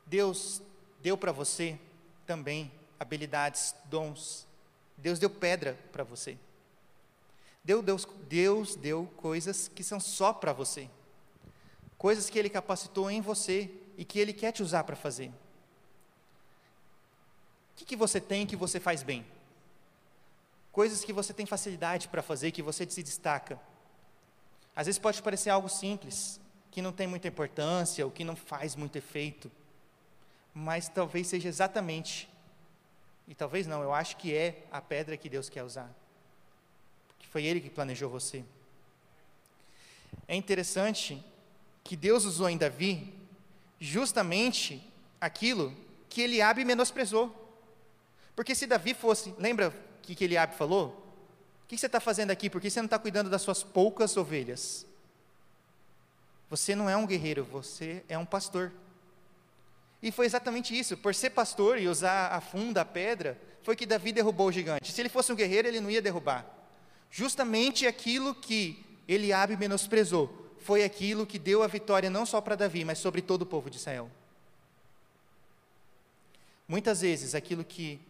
Deus 0.04 0.60
deu 1.00 1.16
para 1.16 1.30
você 1.30 1.78
também 2.26 2.70
habilidades, 2.98 3.74
dons. 3.84 4.46
Deus 4.98 5.18
deu 5.18 5.30
pedra 5.30 5.78
para 5.92 6.02
você. 6.02 6.36
Deus, 7.62 8.06
Deus, 8.28 8.74
deu 8.74 9.08
coisas 9.16 9.68
que 9.68 9.84
são 9.84 10.00
só 10.00 10.32
para 10.32 10.52
você. 10.52 10.90
Coisas 11.96 12.28
que 12.28 12.38
Ele 12.38 12.50
capacitou 12.50 13.10
em 13.10 13.20
você 13.20 13.70
e 13.96 14.04
que 14.04 14.18
Ele 14.18 14.32
quer 14.32 14.52
te 14.52 14.62
usar 14.62 14.84
para 14.84 14.96
fazer. 14.96 15.30
Que, 17.80 17.84
que 17.84 17.96
você 17.96 18.20
tem 18.20 18.46
que 18.46 18.56
você 18.56 18.78
faz 18.78 19.02
bem? 19.02 19.26
Coisas 20.70 21.04
que 21.04 21.12
você 21.12 21.32
tem 21.32 21.46
facilidade 21.46 22.08
para 22.08 22.22
fazer, 22.22 22.50
que 22.50 22.62
você 22.62 22.88
se 22.88 23.02
destaca. 23.02 23.58
Às 24.76 24.86
vezes 24.86 24.98
pode 24.98 25.20
parecer 25.22 25.50
algo 25.50 25.68
simples, 25.68 26.40
que 26.70 26.80
não 26.80 26.92
tem 26.92 27.06
muita 27.06 27.28
importância, 27.28 28.04
ou 28.04 28.10
que 28.10 28.22
não 28.22 28.36
faz 28.36 28.76
muito 28.76 28.96
efeito 28.96 29.50
mas 30.54 30.88
talvez 30.88 31.26
seja 31.26 31.48
exatamente, 31.48 32.28
e 33.28 33.34
talvez 33.34 33.66
não, 33.66 33.82
eu 33.82 33.94
acho 33.94 34.16
que 34.16 34.34
é 34.34 34.64
a 34.70 34.80
pedra 34.80 35.16
que 35.16 35.28
Deus 35.28 35.48
quer 35.48 35.62
usar, 35.62 35.90
que 37.18 37.26
foi 37.26 37.44
Ele 37.44 37.60
que 37.60 37.70
planejou 37.70 38.10
você. 38.10 38.44
É 40.26 40.34
interessante 40.34 41.24
que 41.84 41.96
Deus 41.96 42.24
usou 42.24 42.48
em 42.48 42.58
Davi 42.58 43.14
justamente 43.78 44.82
aquilo 45.20 45.74
que 46.08 46.22
Eliabe 46.22 46.64
menosprezou. 46.64 47.39
Porque 48.34 48.54
se 48.54 48.66
Davi 48.66 48.94
fosse, 48.94 49.34
lembra 49.38 49.68
o 49.68 50.02
que, 50.02 50.14
que 50.14 50.24
Eliabe 50.24 50.54
falou? 50.54 50.88
O 51.64 51.68
que 51.68 51.76
você 51.76 51.86
está 51.86 52.00
fazendo 52.00 52.30
aqui? 52.30 52.50
Por 52.50 52.60
que 52.60 52.70
você 52.70 52.80
não 52.80 52.86
está 52.86 52.98
cuidando 52.98 53.30
das 53.30 53.42
suas 53.42 53.62
poucas 53.62 54.16
ovelhas? 54.16 54.86
Você 56.48 56.74
não 56.74 56.90
é 56.90 56.96
um 56.96 57.06
guerreiro, 57.06 57.44
você 57.44 58.02
é 58.08 58.18
um 58.18 58.24
pastor. 58.26 58.72
E 60.02 60.10
foi 60.10 60.26
exatamente 60.26 60.76
isso. 60.76 60.96
Por 60.96 61.14
ser 61.14 61.30
pastor 61.30 61.78
e 61.78 61.86
usar 61.86 62.28
a 62.28 62.40
funda, 62.40 62.80
a 62.80 62.84
pedra, 62.84 63.38
foi 63.62 63.76
que 63.76 63.86
Davi 63.86 64.12
derrubou 64.12 64.48
o 64.48 64.52
gigante. 64.52 64.90
Se 64.90 65.00
ele 65.00 65.08
fosse 65.08 65.32
um 65.32 65.36
guerreiro, 65.36 65.68
ele 65.68 65.80
não 65.80 65.90
ia 65.90 66.02
derrubar. 66.02 66.44
Justamente 67.10 67.86
aquilo 67.86 68.34
que 68.34 68.84
Eliabe 69.06 69.56
menosprezou 69.56 70.54
foi 70.58 70.84
aquilo 70.84 71.26
que 71.26 71.38
deu 71.38 71.62
a 71.62 71.66
vitória 71.66 72.10
não 72.10 72.24
só 72.24 72.40
para 72.40 72.54
Davi, 72.54 72.84
mas 72.84 72.98
sobre 72.98 73.22
todo 73.22 73.42
o 73.42 73.46
povo 73.46 73.70
de 73.70 73.76
Israel. 73.76 74.10
Muitas 76.68 77.00
vezes 77.00 77.34
aquilo 77.34 77.64
que 77.64 78.00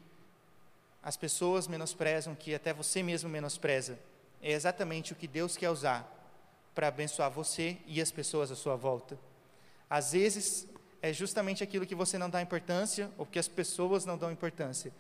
as 1.03 1.17
pessoas 1.17 1.67
menosprezam, 1.67 2.35
que 2.35 2.55
até 2.55 2.73
você 2.73 3.03
mesmo 3.03 3.29
menospreza, 3.29 3.99
é 4.43 4.53
exatamente 4.53 5.13
o 5.13 5.17
que 5.17 5.27
Deus 5.27 5.57
quer 5.57 5.71
usar 5.71 6.09
para 6.75 6.89
abençoar 6.89 7.31
você 7.31 7.79
e 7.87 8.01
as 8.01 8.11
pessoas 8.11 8.51
à 8.51 8.57
sua 8.57 8.77
volta. 8.77 9.19
Às 9.89 10.13
vezes, 10.13 10.67
é 11.03 11.13
justamente 11.13 11.65
aquilo 11.65 11.87
que 11.87 11.95
você 11.95 12.19
não 12.19 12.31
dá 12.31 12.41
importância, 12.41 13.11
ou 13.17 13.27
que 13.27 13.39
as 13.39 13.49
pessoas 13.49 14.05
não 14.05 14.17
dão 14.17 14.31
importância, 14.31 14.93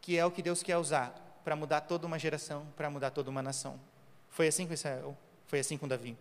que 0.00 0.16
é 0.16 0.24
o 0.24 0.30
que 0.30 0.42
Deus 0.42 0.62
quer 0.62 0.76
usar 0.76 1.40
para 1.44 1.56
mudar 1.56 1.82
toda 1.82 2.06
uma 2.06 2.18
geração, 2.18 2.66
para 2.76 2.90
mudar 2.90 3.10
toda 3.10 3.30
uma 3.30 3.42
nação. 3.42 3.80
Foi 4.30 4.46
assim 4.46 4.66
com 4.66 4.74
Israel, 4.74 5.16
foi 5.46 5.60
assim 5.60 5.78
com 5.78 5.88
Davi. 5.88 6.16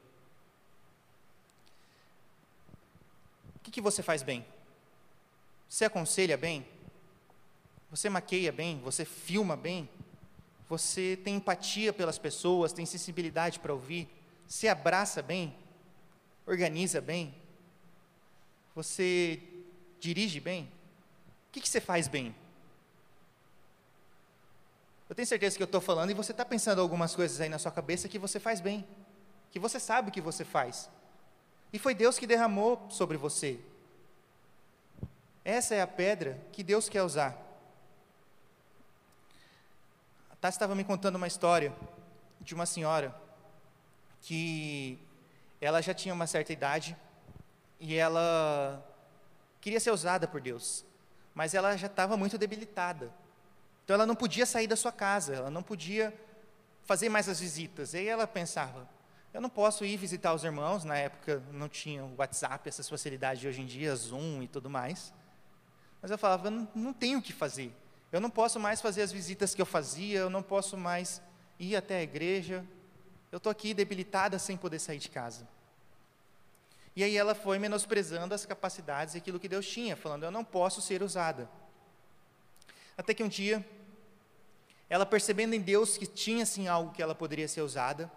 O 3.55 3.59
que, 3.59 3.71
que 3.71 3.81
você 3.81 4.01
faz 4.01 4.23
bem? 4.23 4.45
Você 5.67 5.83
aconselha 5.83 6.37
bem? 6.37 6.65
Você 7.89 8.09
maqueia 8.09 8.51
bem? 8.51 8.79
Você 8.81 9.05
filma 9.05 9.55
bem? 9.55 9.89
Você 10.69 11.17
tem 11.23 11.35
empatia 11.35 11.93
pelas 11.93 12.17
pessoas, 12.17 12.73
tem 12.73 12.85
sensibilidade 12.85 13.59
para 13.59 13.73
ouvir? 13.73 14.09
Você 14.47 14.67
abraça 14.67 15.21
bem? 15.21 15.55
Organiza 16.45 16.99
bem? 16.99 17.33
Você 18.75 19.41
dirige 19.99 20.39
bem? 20.39 20.65
O 21.49 21.51
que, 21.51 21.61
que 21.61 21.69
você 21.69 21.79
faz 21.79 22.07
bem? 22.07 22.35
Eu 25.09 25.15
tenho 25.15 25.27
certeza 25.27 25.55
que 25.55 25.63
eu 25.63 25.65
estou 25.65 25.79
falando 25.79 26.11
e 26.11 26.13
você 26.13 26.31
está 26.31 26.43
pensando 26.43 26.81
algumas 26.81 27.15
coisas 27.15 27.39
aí 27.39 27.47
na 27.47 27.57
sua 27.57 27.71
cabeça 27.71 28.09
que 28.09 28.19
você 28.19 28.39
faz 28.39 28.59
bem, 28.59 28.85
que 29.49 29.59
você 29.59 29.79
sabe 29.79 30.11
que 30.11 30.19
você 30.19 30.43
faz. 30.43 30.89
E 31.71 31.79
foi 31.79 31.95
Deus 31.95 32.19
que 32.19 32.27
derramou 32.27 32.85
sobre 32.89 33.15
você. 33.15 33.59
Essa 35.45 35.75
é 35.75 35.81
a 35.81 35.87
pedra 35.87 36.37
que 36.51 36.61
Deus 36.61 36.89
quer 36.89 37.03
usar. 37.03 37.46
Tati 40.39 40.55
estava 40.55 40.75
me 40.75 40.83
contando 40.83 41.15
uma 41.15 41.27
história 41.27 41.73
de 42.39 42.53
uma 42.53 42.65
senhora 42.65 43.15
que 44.21 44.99
ela 45.59 45.81
já 45.81 45.93
tinha 45.93 46.13
uma 46.13 46.27
certa 46.27 46.53
idade 46.53 46.95
e 47.79 47.95
ela 47.95 48.85
queria 49.59 49.79
ser 49.79 49.91
usada 49.91 50.27
por 50.27 50.39
Deus, 50.39 50.85
mas 51.33 51.55
ela 51.55 51.75
já 51.75 51.87
estava 51.87 52.15
muito 52.15 52.37
debilitada. 52.37 53.11
Então 53.83 53.95
ela 53.95 54.05
não 54.05 54.15
podia 54.15 54.45
sair 54.45 54.67
da 54.67 54.75
sua 54.75 54.91
casa, 54.91 55.33
ela 55.33 55.49
não 55.49 55.63
podia 55.63 56.13
fazer 56.83 57.09
mais 57.09 57.27
as 57.27 57.39
visitas. 57.39 57.93
E 57.93 57.97
aí 57.97 58.07
ela 58.07 58.27
pensava: 58.27 58.87
eu 59.33 59.41
não 59.41 59.49
posso 59.49 59.83
ir 59.83 59.97
visitar 59.97 60.35
os 60.35 60.43
irmãos, 60.43 60.83
na 60.83 60.97
época 60.97 61.41
não 61.51 61.67
tinha 61.67 62.03
o 62.03 62.15
WhatsApp, 62.15 62.69
essas 62.69 62.87
facilidades 62.87 63.41
de 63.41 63.47
hoje 63.47 63.61
em 63.61 63.65
dia, 63.65 63.95
Zoom 63.95 64.43
e 64.43 64.47
tudo 64.47 64.69
mais. 64.69 65.11
Mas 65.99 66.11
eu 66.11 66.17
falava: 66.17 66.47
eu 66.47 66.51
não, 66.51 66.67
não 66.75 66.93
tenho 66.93 67.17
o 67.17 67.21
que 67.21 67.33
fazer. 67.33 67.73
Eu 68.11 68.21
não 68.21 68.29
posso 68.29 68.59
mais 68.59 68.79
fazer 68.81 69.01
as 69.01 69.11
visitas 69.11 69.53
que 69.53 69.61
eu 69.61 69.65
fazia, 69.65 70.19
eu 70.19 70.29
não 70.29 70.41
posso 70.41 70.77
mais 70.77 71.21
ir 71.59 71.75
até 71.75 71.97
a 71.97 72.03
igreja. 72.03 72.65
Eu 73.31 73.37
estou 73.37 73.51
aqui 73.51 73.73
debilitada 73.73 74.39
sem 74.39 74.55
poder 74.55 74.79
sair 74.79 74.99
de 74.99 75.09
casa. 75.09 75.47
E 76.95 77.03
aí 77.03 77.15
ela 77.15 77.35
foi 77.35 77.59
menosprezando 77.59 78.33
as 78.33 78.45
capacidades 78.45 79.13
e 79.13 79.17
aquilo 79.17 79.39
que 79.39 79.49
Deus 79.49 79.67
tinha, 79.67 79.95
falando: 79.95 80.23
Eu 80.23 80.31
não 80.31 80.43
posso 80.43 80.81
ser 80.81 81.03
usada. 81.03 81.49
Até 82.97 83.13
que 83.13 83.23
um 83.23 83.27
dia, 83.27 83.63
ela 84.89 85.05
percebendo 85.05 85.53
em 85.53 85.61
Deus 85.61 85.97
que 85.97 86.07
tinha 86.07 86.45
sim 86.45 86.67
algo 86.67 86.91
que 86.91 87.01
ela 87.01 87.13
poderia 87.13 87.47
ser 87.47 87.61
usada, 87.61 88.11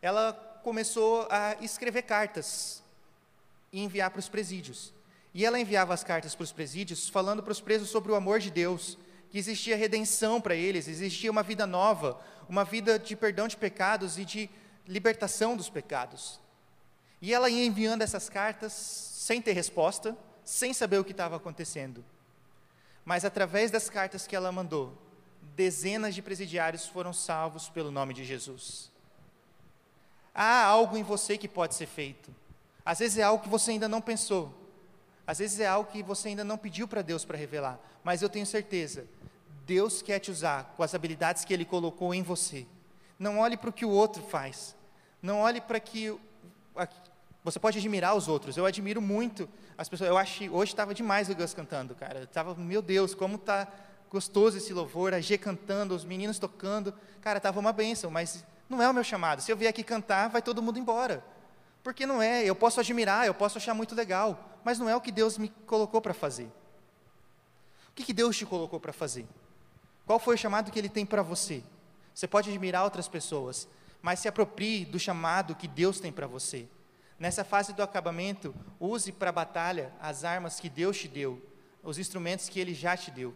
ela 0.00 0.32
começou 0.62 1.26
a 1.30 1.56
escrever 1.60 2.02
cartas 2.02 2.82
e 3.72 3.80
enviar 3.80 4.10
para 4.10 4.20
os 4.20 4.28
presídios. 4.28 4.92
E 5.32 5.44
ela 5.44 5.60
enviava 5.60 5.94
as 5.94 6.02
cartas 6.02 6.34
para 6.34 6.44
os 6.44 6.52
presídios, 6.52 7.08
falando 7.08 7.42
para 7.42 7.52
os 7.52 7.60
presos 7.60 7.88
sobre 7.88 8.10
o 8.10 8.16
amor 8.16 8.40
de 8.40 8.50
Deus, 8.50 8.98
que 9.30 9.38
existia 9.38 9.76
redenção 9.76 10.40
para 10.40 10.54
eles, 10.54 10.88
existia 10.88 11.30
uma 11.30 11.42
vida 11.42 11.66
nova, 11.66 12.20
uma 12.48 12.64
vida 12.64 12.98
de 12.98 13.14
perdão 13.14 13.46
de 13.46 13.56
pecados 13.56 14.18
e 14.18 14.24
de 14.24 14.50
libertação 14.86 15.56
dos 15.56 15.70
pecados. 15.70 16.40
E 17.22 17.32
ela 17.32 17.48
ia 17.48 17.64
enviando 17.64 18.02
essas 18.02 18.28
cartas 18.28 18.72
sem 18.72 19.40
ter 19.40 19.52
resposta, 19.52 20.16
sem 20.44 20.74
saber 20.74 20.98
o 20.98 21.04
que 21.04 21.12
estava 21.12 21.36
acontecendo. 21.36 22.04
Mas 23.04 23.24
através 23.24 23.70
das 23.70 23.88
cartas 23.88 24.26
que 24.26 24.34
ela 24.34 24.50
mandou, 24.50 24.96
dezenas 25.54 26.14
de 26.14 26.22
presidiários 26.22 26.86
foram 26.86 27.12
salvos 27.12 27.68
pelo 27.68 27.90
nome 27.90 28.14
de 28.14 28.24
Jesus. 28.24 28.90
Há 30.34 30.64
algo 30.64 30.96
em 30.96 31.02
você 31.02 31.36
que 31.36 31.48
pode 31.48 31.74
ser 31.74 31.86
feito. 31.86 32.34
Às 32.84 32.98
vezes 32.98 33.18
é 33.18 33.22
algo 33.22 33.42
que 33.42 33.48
você 33.48 33.72
ainda 33.72 33.88
não 33.88 34.00
pensou. 34.00 34.54
Às 35.30 35.38
vezes 35.38 35.60
é 35.60 35.66
algo 35.68 35.88
que 35.88 36.02
você 36.02 36.26
ainda 36.26 36.42
não 36.42 36.58
pediu 36.58 36.88
para 36.88 37.02
Deus 37.02 37.24
para 37.24 37.38
revelar. 37.38 37.78
Mas 38.02 38.20
eu 38.20 38.28
tenho 38.28 38.44
certeza, 38.44 39.04
Deus 39.64 40.02
quer 40.02 40.18
te 40.18 40.28
usar 40.28 40.74
com 40.76 40.82
as 40.82 40.92
habilidades 40.92 41.44
que 41.44 41.54
Ele 41.54 41.64
colocou 41.64 42.12
em 42.12 42.20
você. 42.20 42.66
Não 43.16 43.38
olhe 43.38 43.56
para 43.56 43.70
o 43.70 43.72
que 43.72 43.84
o 43.84 43.90
outro 43.90 44.24
faz. 44.24 44.74
Não 45.22 45.38
olhe 45.38 45.60
para 45.60 45.78
que. 45.78 46.18
Você 47.44 47.60
pode 47.60 47.78
admirar 47.78 48.16
os 48.16 48.26
outros. 48.26 48.56
Eu 48.56 48.66
admiro 48.66 49.00
muito 49.00 49.48
as 49.78 49.88
pessoas. 49.88 50.10
Eu 50.10 50.18
acho 50.18 50.50
hoje 50.50 50.72
estava 50.72 50.92
demais 50.92 51.30
o 51.30 51.34
Gus 51.36 51.54
cantando, 51.54 51.94
cara. 51.94 52.24
Estava, 52.24 52.52
meu 52.56 52.82
Deus, 52.82 53.14
como 53.14 53.36
está 53.36 53.68
gostoso 54.10 54.56
esse 54.56 54.72
louvor, 54.72 55.14
a 55.14 55.20
G 55.20 55.38
cantando, 55.38 55.94
os 55.94 56.04
meninos 56.04 56.40
tocando. 56.40 56.92
Cara, 57.20 57.36
estava 57.36 57.60
uma 57.60 57.72
bênção, 57.72 58.10
mas 58.10 58.44
não 58.68 58.82
é 58.82 58.90
o 58.90 58.92
meu 58.92 59.04
chamado. 59.04 59.42
Se 59.42 59.52
eu 59.52 59.56
vier 59.56 59.70
aqui 59.70 59.84
cantar, 59.84 60.28
vai 60.28 60.42
todo 60.42 60.60
mundo 60.60 60.80
embora. 60.80 61.22
Porque 61.84 62.04
não 62.04 62.20
é, 62.20 62.44
eu 62.44 62.56
posso 62.56 62.80
admirar, 62.80 63.28
eu 63.28 63.34
posso 63.34 63.58
achar 63.58 63.74
muito 63.74 63.94
legal, 63.94 64.49
mas 64.64 64.78
não 64.78 64.88
é 64.88 64.96
o 64.96 65.00
que 65.00 65.12
Deus 65.12 65.38
me 65.38 65.48
colocou 65.66 66.00
para 66.00 66.14
fazer. 66.14 66.46
O 67.88 67.92
que, 67.94 68.04
que 68.04 68.12
Deus 68.12 68.36
te 68.36 68.46
colocou 68.46 68.78
para 68.80 68.92
fazer? 68.92 69.26
Qual 70.06 70.18
foi 70.18 70.34
o 70.34 70.38
chamado 70.38 70.70
que 70.70 70.78
Ele 70.78 70.88
tem 70.88 71.04
para 71.04 71.22
você? 71.22 71.62
Você 72.14 72.26
pode 72.26 72.50
admirar 72.50 72.84
outras 72.84 73.08
pessoas, 73.08 73.68
mas 74.02 74.20
se 74.20 74.28
aproprie 74.28 74.84
do 74.84 74.98
chamado 74.98 75.54
que 75.54 75.68
Deus 75.68 76.00
tem 76.00 76.12
para 76.12 76.26
você. 76.26 76.68
Nessa 77.18 77.44
fase 77.44 77.72
do 77.72 77.82
acabamento, 77.82 78.54
use 78.78 79.12
para 79.12 79.30
a 79.30 79.32
batalha 79.32 79.92
as 80.00 80.24
armas 80.24 80.58
que 80.58 80.70
Deus 80.70 80.98
te 80.98 81.06
deu, 81.06 81.40
os 81.82 81.98
instrumentos 81.98 82.48
que 82.48 82.58
Ele 82.58 82.74
já 82.74 82.96
te 82.96 83.10
deu. 83.10 83.34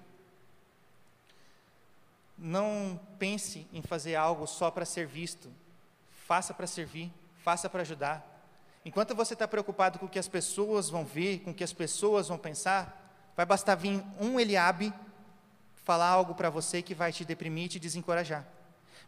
Não 2.36 2.98
pense 3.18 3.66
em 3.72 3.82
fazer 3.82 4.16
algo 4.16 4.46
só 4.46 4.70
para 4.70 4.84
ser 4.84 5.06
visto. 5.06 5.52
Faça 6.26 6.52
para 6.54 6.66
servir, 6.66 7.12
faça 7.42 7.68
para 7.68 7.82
ajudar. 7.82 8.33
Enquanto 8.84 9.14
você 9.14 9.32
está 9.32 9.48
preocupado 9.48 9.98
com 9.98 10.06
o 10.06 10.08
que 10.08 10.18
as 10.18 10.28
pessoas 10.28 10.90
vão 10.90 11.04
ver, 11.04 11.40
com 11.40 11.50
o 11.50 11.54
que 11.54 11.64
as 11.64 11.72
pessoas 11.72 12.28
vão 12.28 12.36
pensar, 12.36 13.32
vai 13.34 13.46
bastar 13.46 13.74
vir 13.76 14.04
um 14.20 14.38
Eliabe 14.38 14.92
falar 15.84 16.08
algo 16.08 16.34
para 16.34 16.50
você 16.50 16.82
que 16.82 16.94
vai 16.94 17.12
te 17.12 17.24
deprimir 17.24 17.64
e 17.64 17.68
te 17.68 17.78
desencorajar. 17.78 18.46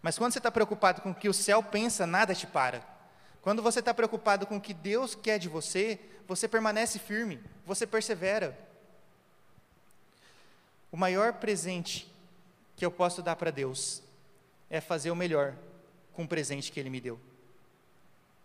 Mas 0.01 0.17
quando 0.19 0.33
você 0.33 0.39
está 0.39 0.51
preocupado 0.51 1.01
com 1.03 1.11
o 1.11 1.15
que 1.15 1.29
o 1.29 1.35
céu 1.35 1.63
pensa, 1.63 2.07
nada 2.07 2.35
te 2.35 2.47
para. 2.47 2.83
Quando 3.43 3.63
você 3.63 3.81
está 3.81 3.95
preocupado 3.95 4.47
com 4.47 4.57
o 4.57 4.61
que 4.61 4.75
Deus 4.75 5.15
quer 5.15 5.39
de 5.39 5.49
você, 5.49 6.01
você 6.27 6.49
permanece 6.49 6.99
firme, 6.99 7.41
você 7.65 7.87
persevera. 7.87 8.59
O 10.91 10.97
maior 10.97 11.35
presente 11.35 12.11
que 12.77 12.85
eu 12.85 12.91
posso 12.91 13.23
dar 13.23 13.37
para 13.37 13.51
Deus 13.51 14.03
é 14.69 14.81
fazer 14.81 15.11
o 15.11 15.17
melhor 15.17 15.55
com 16.13 16.25
o 16.25 16.29
presente 16.29 16.73
que 16.73 16.81
Ele 16.81 16.91
me 16.91 17.01
deu. 17.01 17.21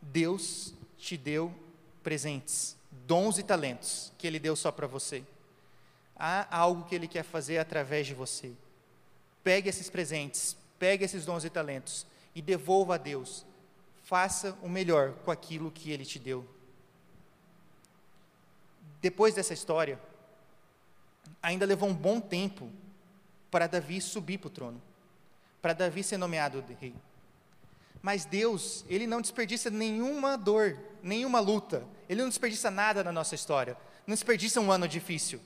Deus 0.02 0.74
te 1.02 1.18
deu 1.18 1.54
presentes, 2.04 2.78
dons 2.92 3.40
e 3.40 3.44
talentos 3.44 4.14
que 4.18 4.28
Ele 4.28 4.40
deu 4.40 4.56
só 4.56 4.72
para 4.72 4.86
você. 4.86 5.24
Há 6.16 6.56
algo 6.56 6.86
que 6.86 6.94
Ele 6.94 7.08
quer 7.08 7.24
fazer 7.24 7.58
através 7.58 8.06
de 8.06 8.14
você. 8.14 8.52
Pegue 9.44 9.68
esses 9.68 9.90
presentes, 9.90 10.56
pegue 10.78 11.04
esses 11.04 11.26
dons 11.26 11.44
e 11.44 11.50
talentos 11.50 12.06
e 12.36 12.42
devolva 12.42 12.96
a 12.96 12.98
Deus. 12.98 13.44
Faça 14.04 14.56
o 14.62 14.70
melhor 14.70 15.14
com 15.26 15.32
aquilo 15.32 15.72
que 15.72 15.92
Ele 15.92 16.06
te 16.06 16.20
deu. 16.20 16.48
Depois 19.02 19.34
dessa 19.34 19.54
história, 19.54 20.00
ainda 21.42 21.66
levou 21.66 21.90
um 21.90 21.96
bom 21.96 22.22
tempo 22.22 22.70
para 23.50 23.66
Davi 23.66 24.00
subir 24.00 24.38
para 24.38 24.48
o 24.48 24.52
trono, 24.52 24.82
para 25.60 25.74
Davi 25.74 26.04
ser 26.04 26.18
nomeado 26.18 26.64
rei. 26.80 26.94
Mas 28.02 28.26
Deus, 28.26 28.84
Ele 28.90 29.06
não 29.06 29.22
desperdiça 29.22 29.70
nenhuma 29.70 30.38
dor, 30.38 30.78
nenhuma 31.04 31.40
luta, 31.40 31.86
Ele 32.10 32.22
não 32.22 32.30
desperdiça 32.30 32.72
nada 32.72 33.04
na 33.04 33.12
nossa 33.12 33.36
história, 33.36 33.78
não 34.08 34.14
desperdiça 34.14 34.60
um 34.60 34.72
ano 34.72 34.88
difícil. 34.88 35.40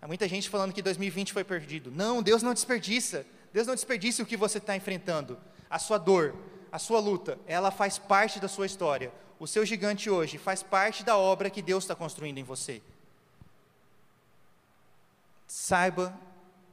Há 0.00 0.06
muita 0.06 0.28
gente 0.28 0.48
falando 0.48 0.72
que 0.72 0.80
2020 0.80 1.32
foi 1.32 1.42
perdido. 1.42 1.90
Não, 1.90 2.22
Deus 2.22 2.42
não 2.42 2.54
desperdiça, 2.54 3.26
Deus 3.52 3.66
não 3.66 3.74
desperdiça 3.74 4.22
o 4.22 4.26
que 4.26 4.36
você 4.36 4.58
está 4.58 4.76
enfrentando, 4.76 5.38
a 5.68 5.78
sua 5.78 5.98
dor, 5.98 6.36
a 6.70 6.78
sua 6.78 7.00
luta, 7.00 7.38
ela 7.46 7.70
faz 7.70 7.98
parte 7.98 8.38
da 8.38 8.48
sua 8.48 8.66
história. 8.66 9.12
O 9.40 9.46
seu 9.46 9.64
gigante 9.64 10.10
hoje 10.10 10.36
faz 10.36 10.62
parte 10.62 11.04
da 11.04 11.16
obra 11.16 11.50
que 11.50 11.62
Deus 11.62 11.84
está 11.84 11.94
construindo 11.94 12.38
em 12.38 12.44
você. 12.44 12.82
Saiba 15.46 16.12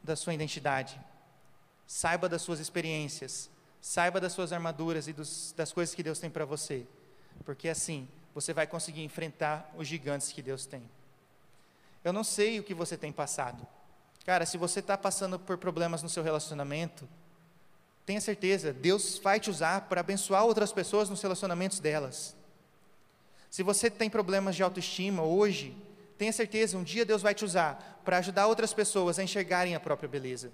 da 0.03 0.15
sua 0.15 0.33
identidade, 0.33 0.99
saiba 1.87 2.27
das 2.27 2.41
suas 2.41 2.59
experiências, 2.59 3.49
saiba 3.85 4.19
das 4.19 4.33
suas 4.33 4.51
armaduras 4.51 5.07
e 5.07 5.13
dos, 5.13 5.53
das 5.55 5.71
coisas 5.71 5.93
que 5.93 6.01
Deus 6.01 6.17
tem 6.17 6.27
para 6.27 6.43
você, 6.43 6.87
porque 7.45 7.69
assim 7.69 8.07
você 8.33 8.51
vai 8.51 8.65
conseguir 8.65 9.03
enfrentar 9.03 9.71
os 9.77 9.87
gigantes 9.87 10.31
que 10.31 10.41
Deus 10.41 10.65
tem. 10.65 10.81
Eu 12.03 12.11
não 12.11 12.23
sei 12.23 12.59
o 12.59 12.63
que 12.63 12.73
você 12.73 12.97
tem 12.97 13.11
passado, 13.11 13.65
cara. 14.25 14.43
Se 14.43 14.57
você 14.57 14.79
está 14.79 14.97
passando 14.97 15.37
por 15.37 15.59
problemas 15.59 16.01
no 16.01 16.09
seu 16.09 16.23
relacionamento, 16.23 17.07
tenha 18.07 18.19
certeza, 18.19 18.73
Deus 18.73 19.19
vai 19.19 19.39
te 19.39 19.51
usar 19.51 19.81
para 19.81 20.01
abençoar 20.01 20.45
outras 20.45 20.73
pessoas 20.73 21.07
nos 21.07 21.21
relacionamentos 21.21 21.79
delas. 21.79 22.35
Se 23.51 23.61
você 23.61 23.87
tem 23.87 24.09
problemas 24.09 24.55
de 24.55 24.63
autoestima 24.63 25.21
hoje, 25.21 25.77
tenha 26.17 26.33
certeza, 26.33 26.75
um 26.75 26.83
dia 26.83 27.05
Deus 27.05 27.21
vai 27.21 27.35
te 27.35 27.45
usar 27.45 28.01
para 28.03 28.17
ajudar 28.17 28.47
outras 28.47 28.73
pessoas 28.73 29.19
a 29.19 29.23
enxergarem 29.23 29.75
a 29.75 29.79
própria 29.79 30.09
beleza. 30.09 30.51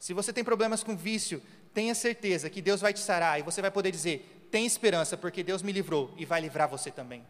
Se 0.00 0.14
você 0.14 0.32
tem 0.32 0.42
problemas 0.42 0.82
com 0.82 0.96
vício, 0.96 1.42
tenha 1.74 1.94
certeza 1.94 2.48
que 2.48 2.62
Deus 2.62 2.80
vai 2.80 2.94
te 2.94 3.00
sarar 3.00 3.38
e 3.38 3.42
você 3.42 3.60
vai 3.60 3.70
poder 3.70 3.92
dizer: 3.92 4.48
tem 4.50 4.64
esperança, 4.64 5.14
porque 5.14 5.42
Deus 5.42 5.62
me 5.62 5.70
livrou 5.70 6.12
e 6.16 6.24
vai 6.24 6.40
livrar 6.40 6.68
você 6.68 6.90
também. 6.90 7.22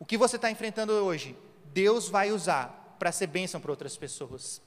O 0.00 0.06
que 0.06 0.16
você 0.16 0.36
está 0.36 0.50
enfrentando 0.50 0.92
hoje, 0.94 1.36
Deus 1.72 2.08
vai 2.08 2.32
usar 2.32 2.96
para 2.98 3.12
ser 3.12 3.26
bênção 3.26 3.60
para 3.60 3.70
outras 3.70 3.94
pessoas. 3.96 4.62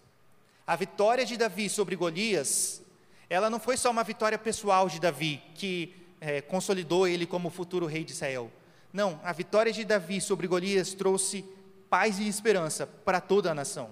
A 0.68 0.76
vitória 0.76 1.26
de 1.26 1.36
Davi 1.36 1.68
sobre 1.68 1.96
Golias, 1.96 2.82
ela 3.28 3.50
não 3.50 3.60
foi 3.60 3.76
só 3.76 3.90
uma 3.90 4.04
vitória 4.04 4.38
pessoal 4.38 4.88
de 4.88 5.00
Davi, 5.00 5.42
que 5.56 5.96
é, 6.22 6.42
consolidou 6.42 7.08
ele 7.08 7.26
como 7.26 7.50
futuro 7.50 7.88
rei 7.88 8.04
de 8.04 8.12
Israel. 8.12 8.52
Não, 8.94 9.20
a 9.24 9.34
vitória 9.34 9.74
de 9.74 9.84
Davi 9.84 10.22
sobre 10.22 10.48
Golias 10.48 10.94
trouxe 10.94 11.44
paz 11.90 12.20
e 12.20 12.28
esperança 12.28 12.86
para 12.86 13.20
toda 13.20 13.52
a 13.52 13.56
nação. 13.56 13.90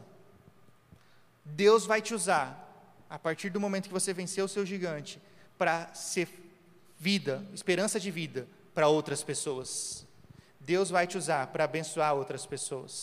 Deus 1.43 1.85
vai 1.85 2.01
te 2.01 2.13
usar, 2.13 2.62
a 3.13 3.19
partir 3.19 3.51
do 3.51 3.59
momento 3.59 3.89
que 3.89 3.93
você 3.93 4.11
venceu 4.11 4.45
o 4.45 4.49
seu 4.49 4.65
gigante, 4.65 5.21
para 5.55 5.93
ser 5.93 6.27
vida, 6.97 7.45
esperança 7.53 7.99
de 7.99 8.09
vida 8.09 8.47
para 8.73 8.87
outras 8.87 9.21
pessoas. 9.21 10.03
Deus 10.59 10.89
vai 10.89 11.05
te 11.05 11.15
usar 11.15 11.45
para 11.45 11.65
abençoar 11.65 12.15
outras 12.15 12.43
pessoas. 12.47 12.93